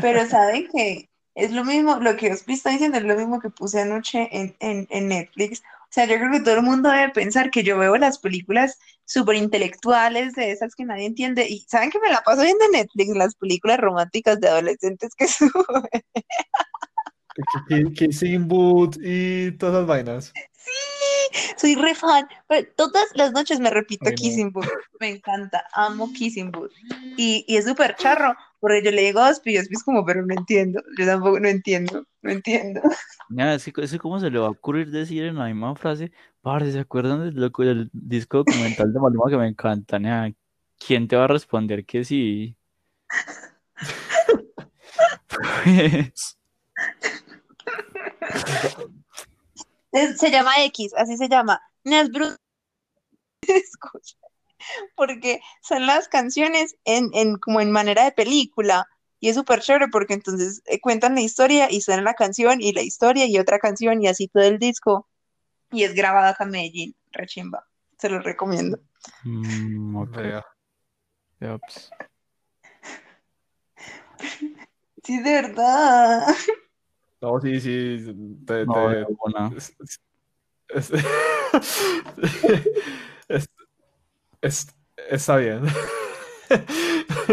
[0.00, 3.50] Pero saben que es lo mismo, lo que Ospi está diciendo es lo mismo que
[3.50, 5.60] puse anoche en, en, en Netflix.
[5.60, 8.78] O sea, yo creo que todo el mundo debe pensar que yo veo las películas
[9.04, 11.46] súper intelectuales de esas que nadie entiende.
[11.46, 15.28] Y saben que me la paso viendo en Netflix, las películas románticas de adolescentes que
[15.28, 15.52] suben.
[17.94, 20.32] Kissing Boot y todas esas vainas.
[20.52, 20.70] Sí,
[21.56, 22.26] soy re fan.
[22.48, 24.14] Pero todas las noches me repito Ay.
[24.14, 24.66] Kissing Booth.
[25.00, 26.72] Me encanta, amo Kissing Booth.
[27.16, 30.04] Y, y es súper charro, porque yo le digo a Ospi y Ospi es como,
[30.04, 30.82] pero no entiendo.
[30.98, 32.80] Yo tampoco no entiendo, no entiendo.
[33.28, 35.74] Nada, es que, es que cómo se le va a ocurrir decir en la misma
[35.74, 36.12] frase,
[36.42, 39.98] parce, ¿se acuerdan del, disco documental de Maluma que me encanta?
[40.78, 42.56] ¿quién te va a responder que sí?
[45.28, 46.36] Pues,
[48.32, 48.76] Es-
[50.18, 51.60] se llama X, así se llama.
[51.84, 52.36] No es bruto.
[53.42, 54.16] Escucha,
[54.96, 58.86] Porque son las canciones en, en como en manera de película.
[59.20, 62.72] Y es súper chévere porque entonces eh, cuentan la historia y suena la canción y
[62.72, 65.08] la historia y otra canción y así todo el disco.
[65.72, 67.64] Y es grabado acá en Medellín, rechimba.
[67.98, 68.78] Se lo recomiendo.
[69.24, 70.46] mm, ok, Vea.
[71.40, 71.90] yaps.
[75.04, 76.26] Sí, de verdad.
[77.20, 78.14] No, sí, sí.
[78.46, 79.06] te- No, te-
[79.56, 79.74] es-
[80.68, 80.68] es-
[83.28, 83.48] es-
[84.42, 84.76] es-
[85.10, 85.62] está bien.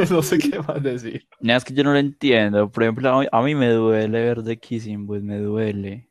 [0.10, 1.28] No sé qué más decir.
[1.40, 2.68] Es que yo no lo entiendo.
[2.72, 6.10] Por ejemplo, a mí, a mí me duele ver The Kissing Booth, me duele.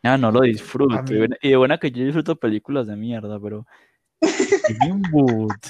[0.00, 0.94] Nada, no lo disfruto.
[0.94, 3.66] A Y mí- buena- Y de buena que yo disfruto películas de mierda, pero
[4.20, 5.66] Kissing Booth.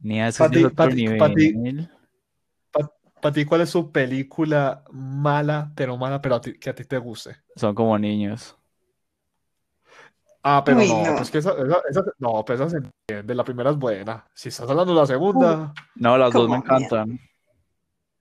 [0.00, 1.90] Nada, eso Pa' sí es otro nivel.
[3.24, 6.84] Para ti, ¿cuál es su película mala, pero mala, pero a ti- que a ti
[6.84, 7.34] te guste?
[7.56, 8.54] Son como niños.
[10.42, 11.16] Ah, pero Uy, no, no.
[11.16, 13.34] pues que esa, esa- esa- no, pues esa se entiende.
[13.34, 14.26] La primera es buena.
[14.34, 15.72] Si estás hablando de la segunda.
[15.94, 16.66] No, las dos me mía.
[16.66, 17.18] encantan.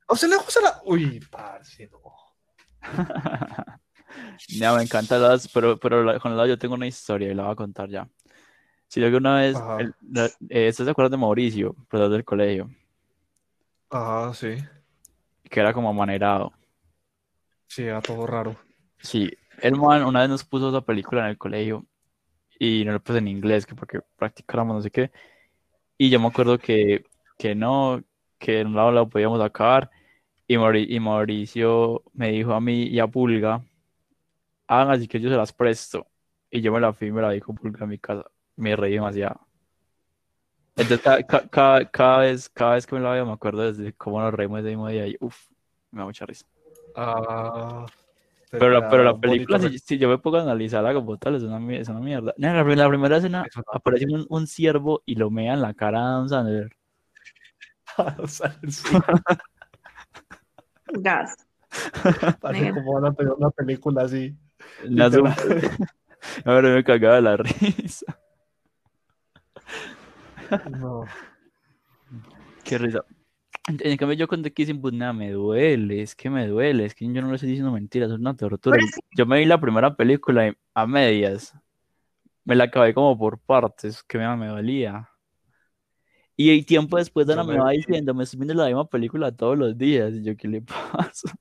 [0.08, 0.82] ¿A usted le gusta la.?
[0.86, 2.00] Uy, parce, no.
[4.48, 7.44] Ya, me encantan las, pero, pero la- con la yo tengo una historia y la
[7.44, 8.08] voy a contar ya.
[8.88, 9.80] Si yo vez, Ajá.
[9.82, 12.70] el- la- eh, ¿ustedes se acuerdan de Mauricio, profesor del colegio?
[13.92, 14.56] Ah, sí.
[15.50, 16.52] Que era como amanerado.
[17.68, 18.56] Sí, era todo raro.
[19.02, 19.30] Sí,
[19.62, 21.86] el man una vez nos puso esa película en el colegio
[22.60, 25.12] y no lo puse en inglés, que porque practicáramos no sé qué.
[25.98, 27.06] Y yo me acuerdo que,
[27.38, 28.04] que no,
[28.40, 29.92] que en un lado lo podíamos acabar.
[30.48, 33.64] Y, Mauri- y Mauricio me dijo a mí y a Pulga,
[34.68, 36.08] hagan así que yo se las presto.
[36.50, 38.26] Y yo me la fui y me la di con Pulga en mi casa.
[38.56, 39.48] Me reí demasiado.
[40.76, 43.94] Entonces, ca- ca- cada, cada vez, cada vez que me la veo, me acuerdo desde
[43.94, 45.48] cómo nos reímos ese mismo día y uff,
[45.92, 46.46] me da mucha risa.
[46.96, 47.86] Ah,
[48.50, 51.44] te Pero la, pero la película, si, yo me pongo a analizarla como tal, es
[51.44, 52.34] una, mi- es una mierda.
[52.38, 55.62] No, la, la primera escena Es una aparece un, un ciervo y lo mea en
[55.62, 56.76] la cara a Adam Sandler.
[60.94, 61.36] Gas.
[62.40, 64.36] parece como van a tener una película así.
[64.84, 65.34] Literal.
[66.46, 68.18] Ahora me cagaba la risa.
[70.70, 71.06] No.
[72.64, 73.04] Qué risa.
[73.68, 77.06] En, cambio, yo The Kissing Booth, nada, me duele, es que me duele, es que
[77.06, 78.76] yo no le estoy diciendo mentiras, es una tortura.
[78.76, 81.54] Pero es que- Yo me vi la primera película a medias,
[82.44, 85.10] me la acabé como por partes, que me, me dolía.
[86.36, 88.66] Y el tiempo después Yo Ana me me va vi- diciendo, me estoy viendo la
[88.66, 91.34] misma película todos los días, y yo, ¿qué le pasa?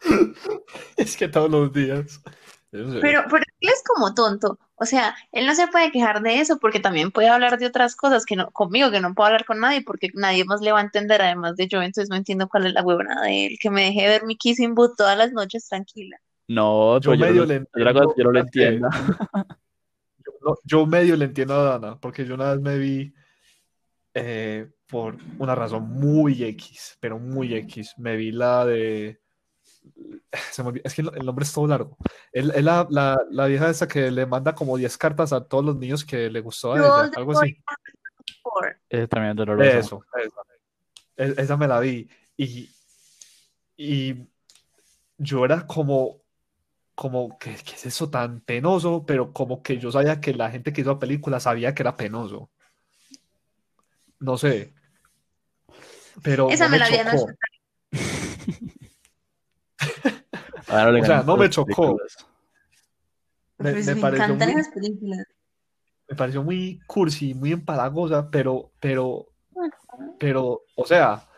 [0.96, 2.20] Es que todos los días.
[2.70, 2.90] Pero,
[3.30, 4.58] pero él es como tonto.
[4.82, 7.94] O sea, él no se puede quejar de eso porque también puede hablar de otras
[7.96, 10.78] cosas que no, conmigo, que no puedo hablar con nadie porque nadie más le va
[10.80, 11.82] a entender además de yo.
[11.82, 13.58] Entonces no entiendo cuál es la huevona de él.
[13.60, 16.16] Que me deje ver mi Kissing Booth todas las noches tranquila.
[16.48, 18.90] No, Yo yo, medio no, le que yo no lo entiendo, entienda.
[20.26, 23.12] Yo, no- yo medio le entiendo a Dana, porque yo una vez me vi
[24.14, 27.94] eh, por una razón muy X, pero muy X.
[27.98, 29.20] Me vi la de.
[30.52, 31.96] se me es que el nombre es todo largo.
[32.32, 35.64] Es, es la, la, la vieja esa que le manda como 10 cartas a todos
[35.64, 37.56] los niños que le gustó a ella, algo así.
[38.42, 39.78] Por- Ese también es doloroso.
[39.78, 40.40] Eso, esa,
[41.16, 42.08] Es- esa me la vi.
[42.36, 42.70] Y,
[43.76, 44.14] y
[45.18, 46.22] yo era como,
[46.94, 49.04] como, ¿qué, qué es eso tan penoso?
[49.06, 51.96] Pero como que yo sabía que la gente que hizo la película sabía que era
[51.96, 52.50] penoso.
[54.20, 54.72] No sé.
[56.22, 57.08] Pero Esa no me me la vi chocó.
[57.10, 57.34] anoche.
[59.78, 59.79] A Ana le
[60.68, 61.98] O sea, no me chocó.
[63.58, 65.26] Me- Pues me me pareció encantan muy- esas películas.
[66.08, 69.26] Me pareció muy cursi, muy empalagosa, pero, pero,
[70.18, 71.28] pero, o sea,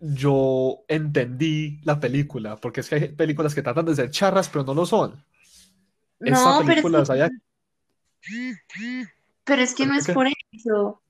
[0.00, 4.64] yo entendí la película, porque es que hay películas que tratan de ser charras, pero
[4.64, 5.24] no lo son.
[6.20, 8.54] Esa No, pero es película que,
[9.44, 11.02] pero es que no ¿Por es por eso.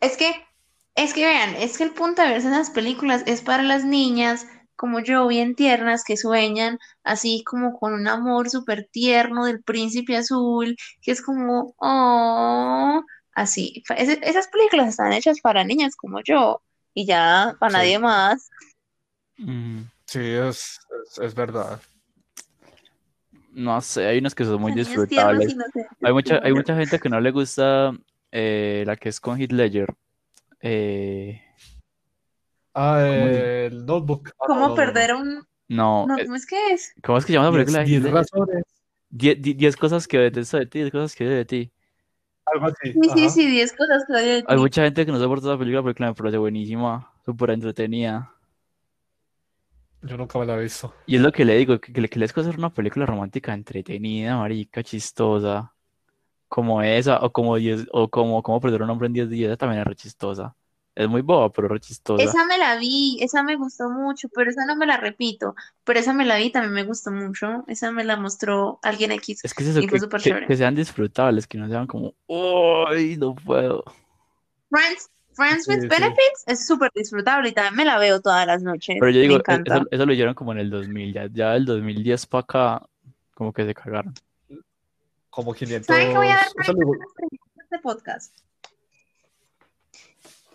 [0.00, 0.32] Es que,
[0.94, 3.84] es que vean, es que el punto de verse en las películas es para las
[3.84, 4.46] niñas
[4.80, 10.16] como yo, bien tiernas, que sueñan así como con un amor súper tierno del príncipe
[10.16, 13.02] azul, que es como, oh,
[13.34, 13.82] así.
[13.96, 16.62] Esas películas están hechas para niñas como yo
[16.94, 17.76] y ya para Sí.
[17.78, 18.48] nadie más.
[19.38, 21.80] Mm, Sí, es, es, es verdad.
[23.52, 25.54] no sé, hay unas que son muy disfrutables.
[26.02, 27.92] Hay mucha, hay mucha gente que no le gusta
[28.32, 29.94] eh, la que es con Heath Ledger.
[30.60, 31.42] Eh,
[32.74, 33.44] Ah, ¿Cómo es?
[33.66, 34.30] el Notebook.
[34.38, 35.46] Ah, ¿Cómo no, perder un...
[35.68, 36.94] no, No, eh, ¿cómo es que es?
[37.02, 38.26] ¿cómo es que se llama la película de Diez, Heath diez Ledger?
[38.32, 38.64] razones,
[39.10, 41.72] Die- die- diez cosas que detesto de ti, 10 cosas que odio de ti.
[42.46, 42.90] algo así.
[42.92, 43.30] Sí, sí, Ajá.
[43.30, 44.58] sí, 10 cosas que odio de Hay ti.
[44.58, 48.34] mucha gente que no soporta esa película porque me parece buenísima, súper entretenida.
[50.02, 50.92] Yo nunca me la he visto.
[51.06, 53.52] Y es lo que le digo, que, que, le- que les hacer una película romántica
[53.54, 55.74] entretenida, marica, chistosa,
[56.48, 59.58] como esa, o como 10, o como Cómo perder un hombre en 10 días, esa
[59.58, 60.56] también es re chistosa.
[60.94, 62.22] Es muy boba, pero re chistosa.
[62.22, 65.54] Esa me la vi, esa me gustó mucho, pero esa no me la repito.
[65.84, 67.64] Pero esa me la vi también me gustó mucho.
[67.68, 70.28] Esa me la mostró alguien X Es que es eso, y fue que, súper que,
[70.30, 70.46] chévere.
[70.46, 73.84] que sean disfrutables, que no sean como, ¡Uy, no puedo!
[74.68, 75.86] Friends, Friends Sí, with sí.
[75.88, 78.96] Benefits es súper disfrutable y también me la veo todas las noches.
[78.98, 79.76] Pero yo Me digo, e- encanta.
[79.76, 82.86] eso, eso lo hicieron como en el 2000, ya, ya del 2010 para acá,
[83.34, 84.12] como que se cagaron.
[85.30, 85.86] Como 500.
[85.86, 86.72] ¿Saben qué voy a dar eso
[87.62, 88.34] este podcast?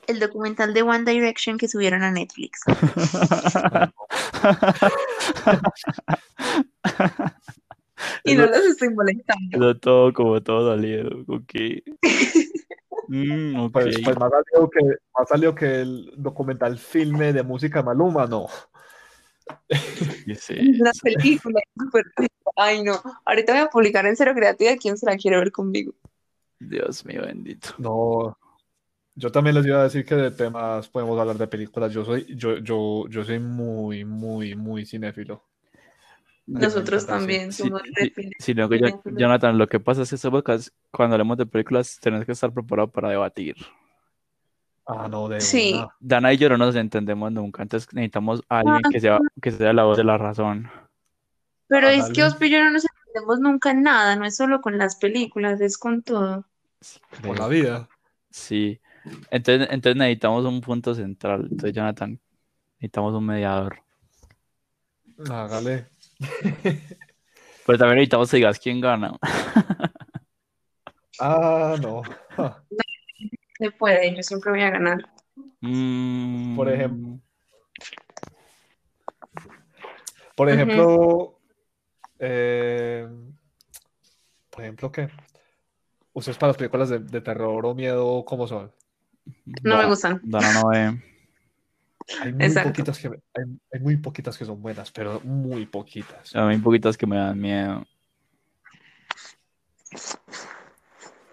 [0.07, 2.61] El documental de One Direction que subieron a Netflix.
[8.23, 9.77] Y no los estoy molestando.
[9.79, 11.53] Todo como todo salido, ok.
[13.07, 13.69] Mm.
[13.69, 14.79] Pues, pues más salió que,
[15.15, 18.47] más salió que el documental filme de música Maluma, no.
[19.67, 20.49] ¿Qué es
[20.79, 21.61] Una película.
[22.55, 22.99] Ay, no.
[23.25, 25.93] Ahorita voy a publicar en Cero Creativa quién se la quiere ver conmigo.
[26.59, 27.69] Dios mío, bendito.
[27.77, 28.37] No.
[29.17, 31.93] Yo también les iba a decir que de temas podemos hablar de películas.
[31.93, 35.43] Yo soy, yo, yo, yo soy muy, muy, muy cinéfilo.
[36.47, 39.19] Nosotros Sí, también Sí, somos sí, re sino que yo- cinéfilos.
[39.19, 40.29] Jonathan, lo que pasa es que
[40.91, 43.55] cuando hablemos de películas, tenés que estar preparado para debatir.
[44.85, 45.73] Ah, no, de Sí.
[45.75, 45.87] una.
[45.99, 49.73] Dana y yo no nos entendemos nunca, entonces necesitamos a alguien que sea, que sea
[49.73, 50.69] la voz de la razón.
[51.67, 52.21] Pero Ah, es que.
[52.23, 55.59] Ospi y yo no nos entendemos nunca en nada, no es solo con las películas,
[55.61, 56.45] es con todo.
[57.25, 57.89] Con la vida.
[58.29, 58.79] Sí.
[59.31, 61.47] Entonces, entonces necesitamos un punto central.
[61.49, 62.19] Entonces, Jonathan,
[62.77, 63.81] necesitamos un mediador.
[65.29, 65.87] Hágale.
[67.65, 69.17] Pero también necesitamos que digas quién gana.
[71.17, 72.01] Ah, no.
[72.35, 72.61] Ja.
[73.57, 75.09] Se puede, yo siempre voy a ganar.
[75.61, 77.19] Mm, Por ejemplo.
[80.35, 81.39] Por ejemplo,
[82.19, 83.07] eh,
[84.49, 85.07] por ejemplo, ¿qué?
[86.11, 88.73] ¿Ustedes para las películas de, de terror o miedo cómo son?
[89.63, 90.21] No me gustan.
[90.23, 91.01] Dana no ve.
[92.21, 92.69] Hay muy Exacto.
[92.69, 96.35] poquitas que, hay, hay muy poquitas que son buenas, pero muy poquitas.
[96.35, 97.83] A mí poquitas que me dan miedo.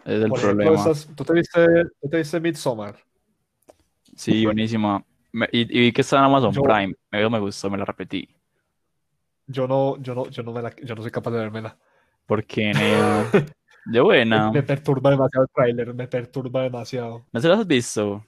[0.05, 0.93] Es el Por ejemplo, problema.
[1.15, 2.97] ¿tú te viste, tú te viste Midsommar?
[4.17, 5.05] Sí, buenísima.
[5.33, 6.95] Me- y, y vi que está en Amazon Yo- Prime.
[7.11, 8.29] Me, me gustó, me la repetí.
[9.47, 11.77] Yo no, yo no, yo no me la- yo no soy capaz de vérmela.
[12.27, 13.27] Porque Neo.
[13.85, 14.51] De buena.
[14.53, 17.25] Me perturba demasiado el tráiler, me perturba demasiado.
[17.33, 18.25] ¿No se las has visto?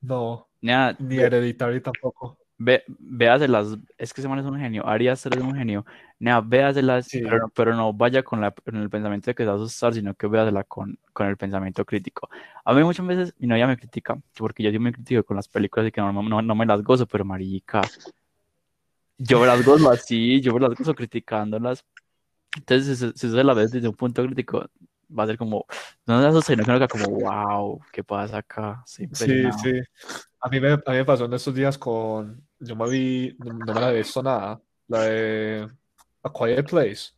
[0.00, 2.38] No, ni Hereditary tampoco.
[2.58, 3.76] ve- véaselas.
[3.98, 4.86] Es que ese man es un genio.
[4.86, 5.84] Ari Aster es un genio.
[6.18, 7.20] Nea, véaselas, Sí.
[7.22, 9.92] pero, pero no vaya con, la, con el pensamiento de que se va a asustar,
[9.92, 12.28] sino que véasela con, con el pensamiento crítico.
[12.64, 15.36] A mí muchas veces mi novia me critica, que porque yo sí me critico con
[15.36, 17.82] las películas y que no, no, no me las gozo, pero marica,
[19.18, 21.84] yo me las gozo así, yo me las gozo criticándolas.
[22.56, 24.66] Entonces, si, si usted la ve desde un punto crítico,
[25.16, 25.66] va a ser como,
[26.06, 28.82] no se asusta, sino que como, wow, ¿qué pasa acá?
[28.86, 29.58] Sí, impresionado.
[29.58, 29.72] sí.
[30.40, 32.46] A mí me, a mí me pasó en estos días con.
[32.58, 33.36] Yo me vi.
[33.38, 34.60] No, no me la he visto nada.
[34.88, 35.68] La de.
[36.22, 37.12] A Quiet Place.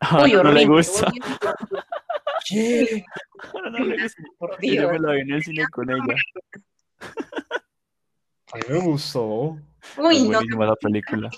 [0.00, 1.10] Ah, Uy, no, no le gusta.
[2.48, 3.04] ¿Qué?
[3.54, 4.22] No, no le gusta.
[4.38, 4.92] por Y yo Dios.
[4.92, 6.14] me la vi en el cine con ella.
[8.52, 9.58] A mí me gustó.
[9.82, 11.30] Es Uy, no, buenísima la película.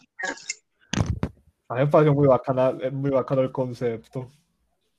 [1.70, 4.28] A mí me pareció muy bacana, eh, muy bacano el concepto.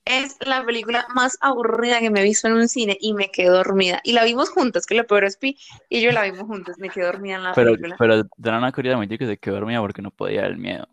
[0.06, 3.48] es la película más aburrida que me he visto en un cine y me quedé
[3.50, 4.00] dormida.
[4.04, 5.56] Y la vimos juntas, que lo peor es Pi
[5.90, 7.96] y yo la vimos juntas, me quedé dormida en la Pero, película.
[7.98, 10.88] pero Dana curiosamente que se quedó dormida porque no podía del miedo.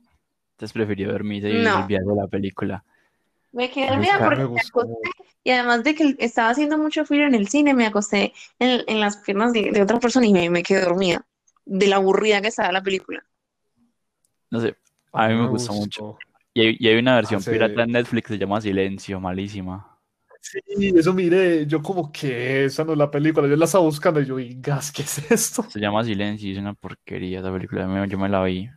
[0.51, 1.85] Entonces prefirió dormirse y No.
[1.85, 2.83] olvidarse de la película.
[3.53, 4.93] Me quedé dormida porque me acosté
[5.45, 8.99] y además de que estaba haciendo mucho frío en el cine, me acosté en, en
[8.99, 11.25] las piernas de, de otra persona y me, me quedé dormida
[11.65, 13.23] de la aburrida que estaba la película.
[14.51, 14.75] No sé,
[15.13, 16.17] a mí me gustó mucho.
[16.53, 19.97] Y hay, y hay una versión Hace- pirata en Netflix que se llama Silencio, malísima.
[20.41, 20.59] Sí,
[20.95, 21.65] eso miré.
[21.67, 23.47] Yo, como que esa no es la película.
[23.47, 25.63] Yo la estaba buscando y yo, y gas, ¿qué es esto?
[25.63, 27.81] Se llama Silencio es una porquería esa película.
[27.81, 28.69] Yo me, yo me la vi.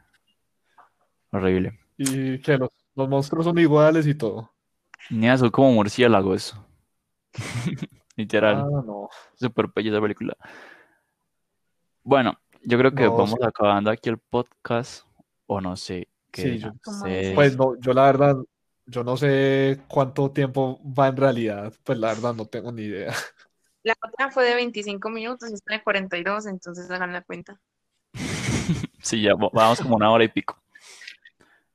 [1.31, 1.79] Horrible.
[1.97, 4.53] Y que los, los monstruos son iguales y todo.
[5.11, 6.57] Ni son como murciélagos.
[8.17, 8.57] Literal.
[8.57, 9.09] Ah, no.
[9.37, 10.37] Súper bella esa película.
[12.03, 13.47] Bueno, yo creo que No, vamos sí.
[13.47, 15.07] acabando aquí el podcast.
[15.47, 16.73] O no sé Sí, yo-.
[17.35, 18.37] Pues no, yo la verdad,
[18.87, 21.73] yo no sé cuánto tiempo va en realidad.
[21.85, 23.13] Pues la verdad no tengo ni idea.
[23.85, 27.61] La otra fue de 25 minutos y esta de 42, entonces hagan la cuenta.
[29.03, 30.57] Sí, ya va- vamos como una hora y pico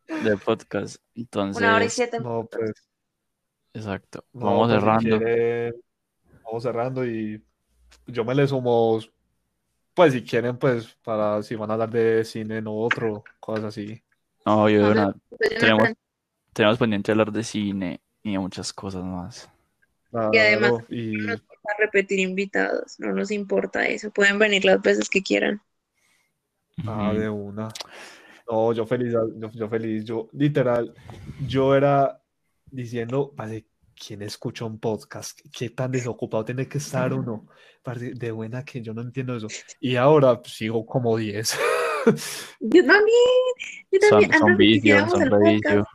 [0.08, 0.98] de podcast.
[1.16, 2.72] Entonces, Una hora y siete No, pues,
[3.74, 4.26] exacto.
[4.34, 5.20] no, Vamos pues, si cerrando.
[6.44, 7.44] vamos cerrando y
[8.08, 9.00] yo me le sumo,
[9.94, 14.02] pues si quieren, pues para si van a hablar de cine en otro, cosas así.
[14.48, 15.90] No, yo de Entonces, una- pues, tenemos,
[16.54, 19.50] tenemos pendiente hablar de cine y de muchas cosas más.
[20.32, 24.64] Y además, Claro, y no nos importa repetir invitados, no nos importa eso, pueden venir
[24.64, 25.62] las veces que quieran.
[26.86, 27.68] ah, de una.
[28.50, 30.94] No, yo feliz, yo, yo feliz, yo literal,
[31.46, 32.22] yo era
[32.72, 35.42] diciendo, "Parce, ¿quién escucha un podcast?
[35.52, 37.48] ¿Qué tan desocupado tiene que estar uno?
[38.16, 39.48] De buena que yo no entiendo eso.
[39.82, 41.58] Y ahora pues, sigo como 10.
[42.60, 43.28] Yo también,
[43.92, 45.90] yo Son, también, son antes de que son podcast,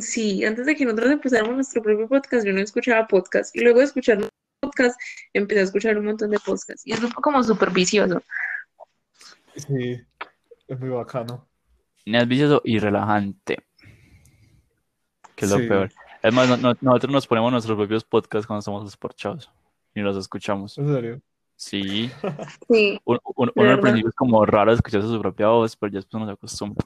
[0.00, 3.78] sí, antes de que nosotros empezáramos nuestro propio podcast, yo no escuchaba podcast, y luego
[3.80, 4.28] de escuchar un
[4.60, 4.98] podcast,
[5.32, 8.22] empecé a escuchar un montón de podcasts, y es como súper vicioso.
[9.56, 10.00] Sí,
[10.68, 11.46] es muy bacano.
[12.06, 13.58] Ni es vicioso y relajante.
[15.36, 15.66] Que es lo Sí.
[15.68, 15.92] peor.
[16.22, 19.50] Es más, no- no- nosotros nos ponemos nuestros propios podcasts cuando estamos desporchados
[19.94, 20.76] y los escuchamos.
[20.78, 21.20] En serio.
[21.56, 22.10] Sí.
[22.68, 25.92] Sí, Un- un- De uno al principio es como raro escucharse su propia voz, pero
[25.92, 26.84] ya después uno se acostumbra.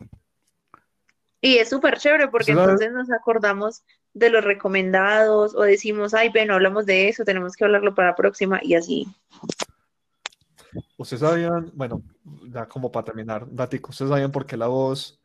[1.40, 3.82] y es súper chévere porque entonces nos acordamos
[4.14, 8.16] de los recomendados, o decimos, ay, bueno, hablamos de eso, tenemos que hablarlo para la
[8.16, 9.06] próxima, y así.
[10.96, 12.02] ¿Ustedes sabían, bueno,
[12.48, 15.20] ya como para terminar, Datico, ¿ustedes sabían por qué la voz,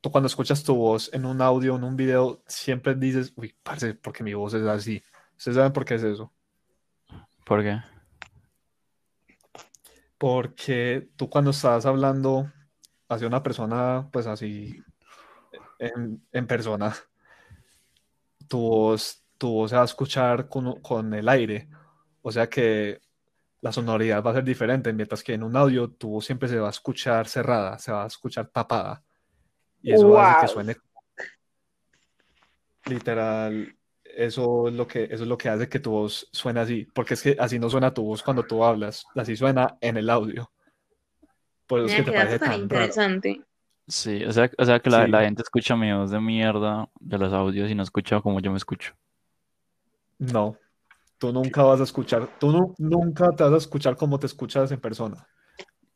[0.00, 3.94] tú cuando escuchas tu voz en un audio, en un video, siempre dices, uy, parce,
[3.94, 5.02] porque mi voz es así?
[5.36, 6.32] ¿Ustedes saben por qué es eso?
[7.44, 7.78] ¿Por qué?
[10.18, 12.52] Porque tú cuando estás hablando
[13.08, 14.82] hacia una persona, pues así,
[15.78, 16.94] en, en persona,
[18.48, 21.68] tu voz, tu voz se va a escuchar con, con el aire.
[22.22, 23.00] O sea que
[23.60, 26.58] la sonoridad va a ser diferente, mientras que en un audio tu voz siempre se
[26.58, 29.02] va a escuchar cerrada, se va a escuchar tapada.
[29.82, 30.48] Y eso hace que Wow.
[30.48, 30.76] suene
[32.86, 33.77] literal.
[34.18, 37.14] Eso es lo que, eso es lo que hace que tu voz suene así, porque
[37.14, 40.50] es que así no suena tu voz cuando tú hablas, así suena en el audio.
[41.68, 42.84] Por eso es Mira que te qué dato parece tan tan raro.
[42.84, 43.44] interesante.
[43.86, 45.10] Sí, o sea, o sea que la, Sí.
[45.12, 48.50] la gente escucha mi voz de mierda de los audios y no escucha como yo
[48.50, 48.92] me escucho.
[50.18, 50.56] No,
[51.18, 54.72] tú nunca vas a escuchar, tú nu- nunca te vas a escuchar como te escuchas
[54.72, 55.28] en persona.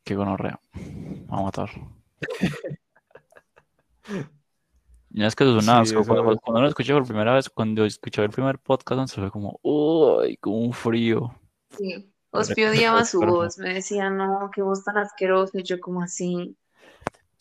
[0.04, 0.60] Qué gonorrea.
[1.28, 1.70] Va a matar.
[5.14, 6.00] Y es que eso es un Sí, asco.
[6.00, 9.20] eso Cuando, es- cuando lo escuché por primera vez, cuando escuché el primer podcast, se
[9.20, 11.34] fue como, uy, como un frío.
[11.76, 12.08] Sí.
[12.30, 16.02] Pero- Ospi odiaba su voz, me decía, no, qué voz tan asquerosa, y yo como
[16.02, 16.56] así.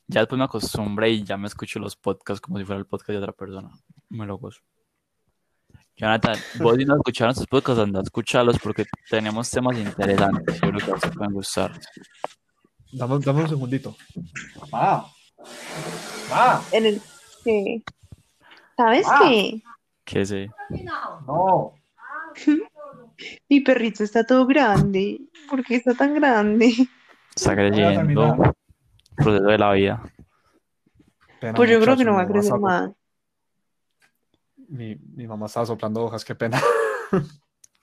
[0.08, 3.10] Ya después me acostumbré y ya me escucho los podcasts como si fuera el podcast
[3.12, 3.72] de otra persona.
[4.10, 4.60] Me lo gozo.
[5.96, 10.56] Jonathan, vos si no escucharon sus podcasts, anda a escucharlos porque tenemos temas interesantes.
[10.60, 11.72] Yo creo que a ustedes pueden gustar.
[12.92, 13.96] Dame, dame un segundito.
[14.74, 15.06] Ah,
[16.32, 17.02] ah, En el
[17.44, 17.84] que,
[18.78, 19.20] ¿sabes Ah.
[19.24, 19.62] qué?
[20.06, 20.48] Que sí.
[21.28, 21.74] no.
[23.50, 25.22] Mi perrito está todo grande.
[25.50, 26.74] ¿Por qué está tan grande?
[27.36, 28.36] Está creciendo.
[29.16, 30.02] Proceso de la vida.
[31.40, 32.92] Pena, Pues yo creo que no va a crecer más.
[34.70, 36.60] Mi, mi mamá estaba soplando hojas, qué pena.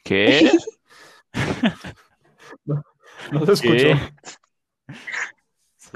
[0.02, 0.50] ¿Qué?
[3.32, 3.88] No se escuchó.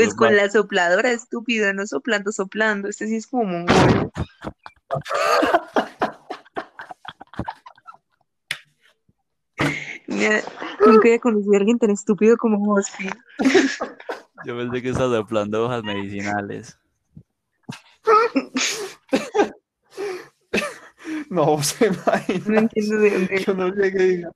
[0.03, 0.15] ¿Qué?
[0.15, 2.89] Pues con la sopladora, estúpido, no soplando, soplando.
[2.89, 4.11] Este sí es como mongol.
[10.07, 13.09] Nunca había conocido a alguien tan estúpido como Ospi.
[14.45, 16.79] Yo pensé que estás soplando hojas medicinales.
[21.29, 22.59] No se No imagina.
[22.61, 23.45] entiendo de dónde.
[23.45, 24.31] Que uno llegue y diga,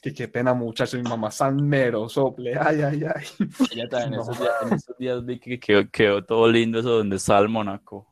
[0.00, 2.56] que qué pena, muchachos, mi mamá es tan mero sople.
[2.58, 3.24] Ay, ay, ay.
[3.72, 4.20] Ella también No.
[4.22, 7.48] estos días, en estos días vi que quedó, quedó todo lindo eso donde está el
[7.48, 8.06] Mónaco.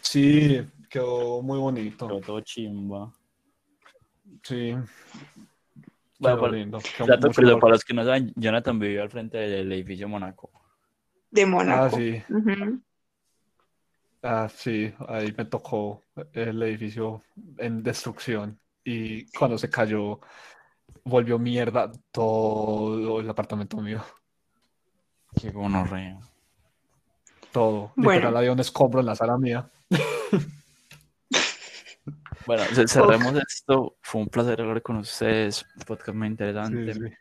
[0.00, 2.06] Sí, quedó muy bonito.
[2.08, 3.12] Quedó todo chimba.
[4.42, 4.74] Sí,
[6.18, 6.78] Bueno, para, lindo.
[7.06, 7.60] Dato mejor.
[7.60, 10.50] para los que no saben, Jonathan vivió al frente del edificio Mónaco.
[11.30, 11.96] De Ah, Mónaco.
[11.96, 12.22] sí.
[12.30, 12.80] Ujú.
[14.22, 16.02] Ah, sí, ahí me tocó
[16.32, 17.22] el edificio
[17.58, 20.20] en destrucción y cuando se cayó
[21.04, 24.02] volvió mierda todo el apartamento mío,
[25.40, 26.18] Qué gonorrea.
[27.52, 27.92] todo.
[27.96, 28.12] Bueno.
[28.20, 29.68] Literal había un escombro en la sala mía.
[32.46, 33.96] Bueno, ce- cerremos esto.
[34.02, 35.64] Fue un placer hablar con ustedes.
[35.76, 36.92] Un podcast muy interesante.
[36.92, 37.14] Sí, sí.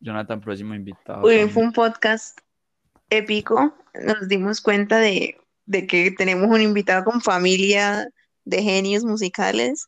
[0.00, 1.22] Jonathan, próximo invitado.
[1.22, 1.48] También.
[1.50, 2.38] fue un podcast
[3.08, 3.72] épico.
[4.04, 8.08] Nos dimos cuenta de, de que tenemos un invitado con familia
[8.44, 9.86] de genios musicales.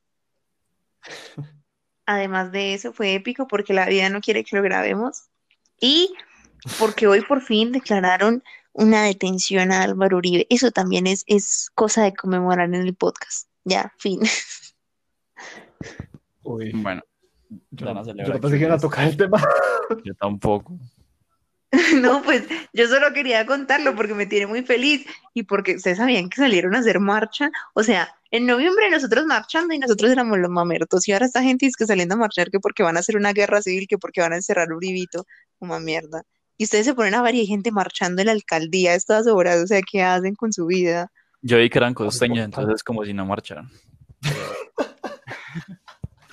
[2.06, 5.24] Además de eso, fue épico porque la vida no quiere que lo grabemos.
[5.81, 6.12] Y
[6.78, 10.47] porque hoy por fin declararon una detención a Álvaro Uribe.
[10.51, 13.48] Eso también es, es cosa de conmemorar en el podcast.
[13.64, 14.20] Ya, fin.
[16.43, 17.02] Uy, Bueno,
[17.70, 19.43] yo, no- yo pensé que iban a tocar el tema.
[20.05, 20.78] yo tampoco.
[22.01, 26.28] No, pues yo solo quería contarlo porque me tiene muy feliz y porque ustedes sabían
[26.28, 27.48] que salieron a hacer marcha.
[27.74, 31.66] O sea, en noviembre nosotros marchando y nosotros éramos los mamertos y ahora esta gente
[31.66, 34.20] es que saliendo a marchar que porque van a hacer una guerra civil, que porque
[34.20, 35.27] van a encerrar a Uribito,
[35.59, 36.23] como mierda.
[36.57, 39.62] Y ustedes se ponen a ver y hay gente marchando en la alcaldía, estas horas,
[39.62, 41.11] o sea, ¿qué hacen con su vida?
[41.43, 43.69] Yo vi que eran costeños, entonces como si no marcharan.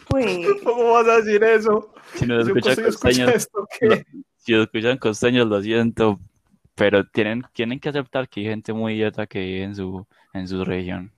[0.10, 0.26] Pues,
[0.64, 1.94] ¿Cómo vas a decir eso?
[2.16, 4.06] Si nos Si un escuchan costeño escucha costeños, esto, ¿qué?
[4.38, 6.20] si nos escuchan costeños, lo siento,
[6.76, 10.48] pero tienen, tienen que aceptar que hay gente muy idiota que vive en su, en
[10.48, 11.12] su región.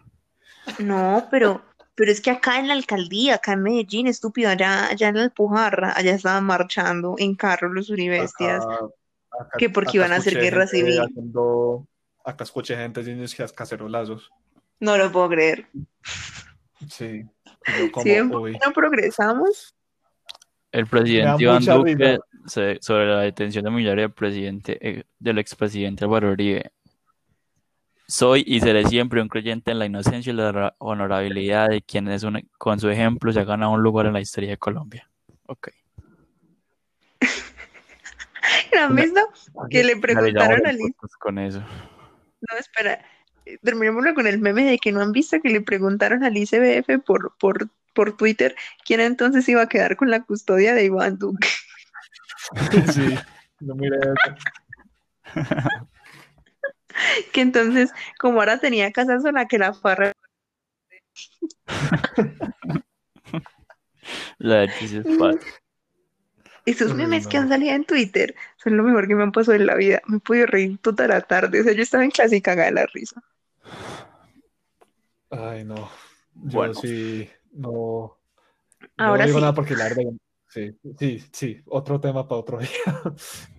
[0.79, 1.63] No, pero,
[1.95, 5.23] pero es que acá en la alcaldía, acá en Medellín, estúpido, allá, allá en la
[5.23, 8.63] Alpujarra, allá estaban marchando en carros los uribestias.
[8.65, 10.99] Acá- que porque acá iban a hacer guerra civil.
[10.99, 11.87] haciendo-
[12.25, 14.29] acá escuché gente diciendo que es cacerolazos.
[14.79, 15.67] No lo puedo creer.
[16.89, 17.23] Sí.
[17.91, 18.53] Como, ¿Sí ven por uy.
[18.53, 19.75] qué no progresamos?
[20.71, 22.19] El presidente Iván Duque
[22.79, 26.71] sobre la detención de millonario del presidente, eh, del expresidente Álvaro Uribe.
[28.09, 32.49] Soy y seré siempre un creyente en la inocencia y la honorabilidad de quienes un-
[32.57, 35.07] con su ejemplo se ha ganado un lugar en la historia de Colombia.
[35.45, 35.69] Ok.
[38.73, 39.19] ¿No han visto?
[39.69, 40.95] Que le preguntaron a Liz.
[41.19, 41.59] con eso.
[41.59, 42.99] No, espera.
[43.45, 46.99] eh, Terminémoslo con el meme de que no han visto que le preguntaron al ICBF
[47.05, 48.55] por, por, por Twitter
[48.85, 51.47] quién entonces iba a quedar con la custodia de Iván Duque.
[52.93, 53.15] Sí,
[53.59, 54.35] no mire eso.
[57.33, 60.13] Que entonces, como ahora tenía casa sola, que la farra.
[64.37, 65.41] La de sí es fácil.
[66.65, 69.65] Esos memes que han salido en Twitter son lo mejor que me han pasado en
[69.65, 70.01] la vida.
[70.07, 71.61] Me he podido reír toda la tarde.
[71.61, 73.21] O sea, yo estaba en clase y cagada de la risa.
[75.31, 75.89] Ay, no.
[76.35, 76.73] Yo Bueno.
[76.73, 78.17] sí, no.
[78.97, 79.41] Ahora no digo sí.
[79.41, 80.03] nada porque la verdad,
[80.47, 82.69] sí, sí, sí, otro tema para otro día.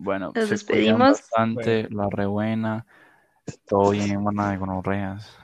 [0.00, 0.98] Bueno, Nos despedimos.
[1.00, 2.86] bastante, la rebuena,
[3.66, 5.36] todo bien, buena de gonorreas.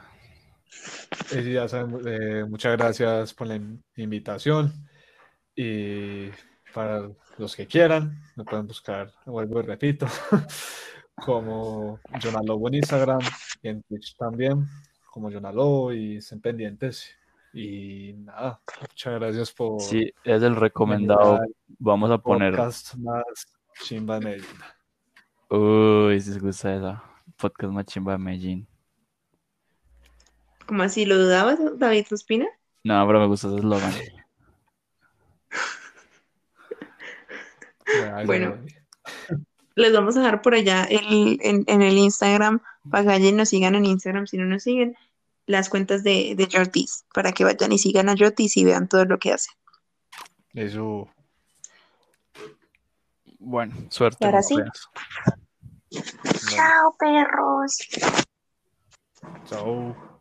[1.27, 4.73] Sí, ya saben, eh, muchas gracias por la in- invitación.
[5.57, 6.29] Y
[6.73, 7.09] para
[7.39, 10.07] los que quieran, me pueden buscar, vuelvo y repito,
[11.17, 13.21] como Jonalobo en Instagram
[13.63, 14.67] y en Twitch también,
[15.11, 17.11] como Jonalobo y estén pendientes.
[17.53, 21.41] Y nada, muchas gracias por Sí, es el recomendado.
[21.79, 22.51] Vamos a poner.
[22.57, 23.25] podcast más
[23.83, 24.59] chimba de Medellín.
[25.51, 27.05] Uy, si os gusta esa.
[27.37, 28.67] Podcast más chimba de Medellín.
[30.67, 31.05] ¿Cómo así?
[31.05, 32.47] ¿Lo dudabas, David Ospina?
[32.85, 33.93] No, pero me gusta ese eslogan.
[38.27, 38.59] Bueno,
[39.75, 42.61] Les vamos a dejar por allá el, en, en el Instagram
[42.91, 44.97] para que vayan y nos sigan en Instagram si no nos siguen
[45.47, 49.05] las cuentas de, de Jortis para que vayan y sigan a Jortis y vean todo
[49.05, 49.51] lo que hace.
[50.55, 51.09] Eso.
[53.45, 54.25] Bueno, suerte.
[54.25, 54.57] Ahora sí.
[56.49, 57.77] Chao, perros.
[59.47, 60.14] chao.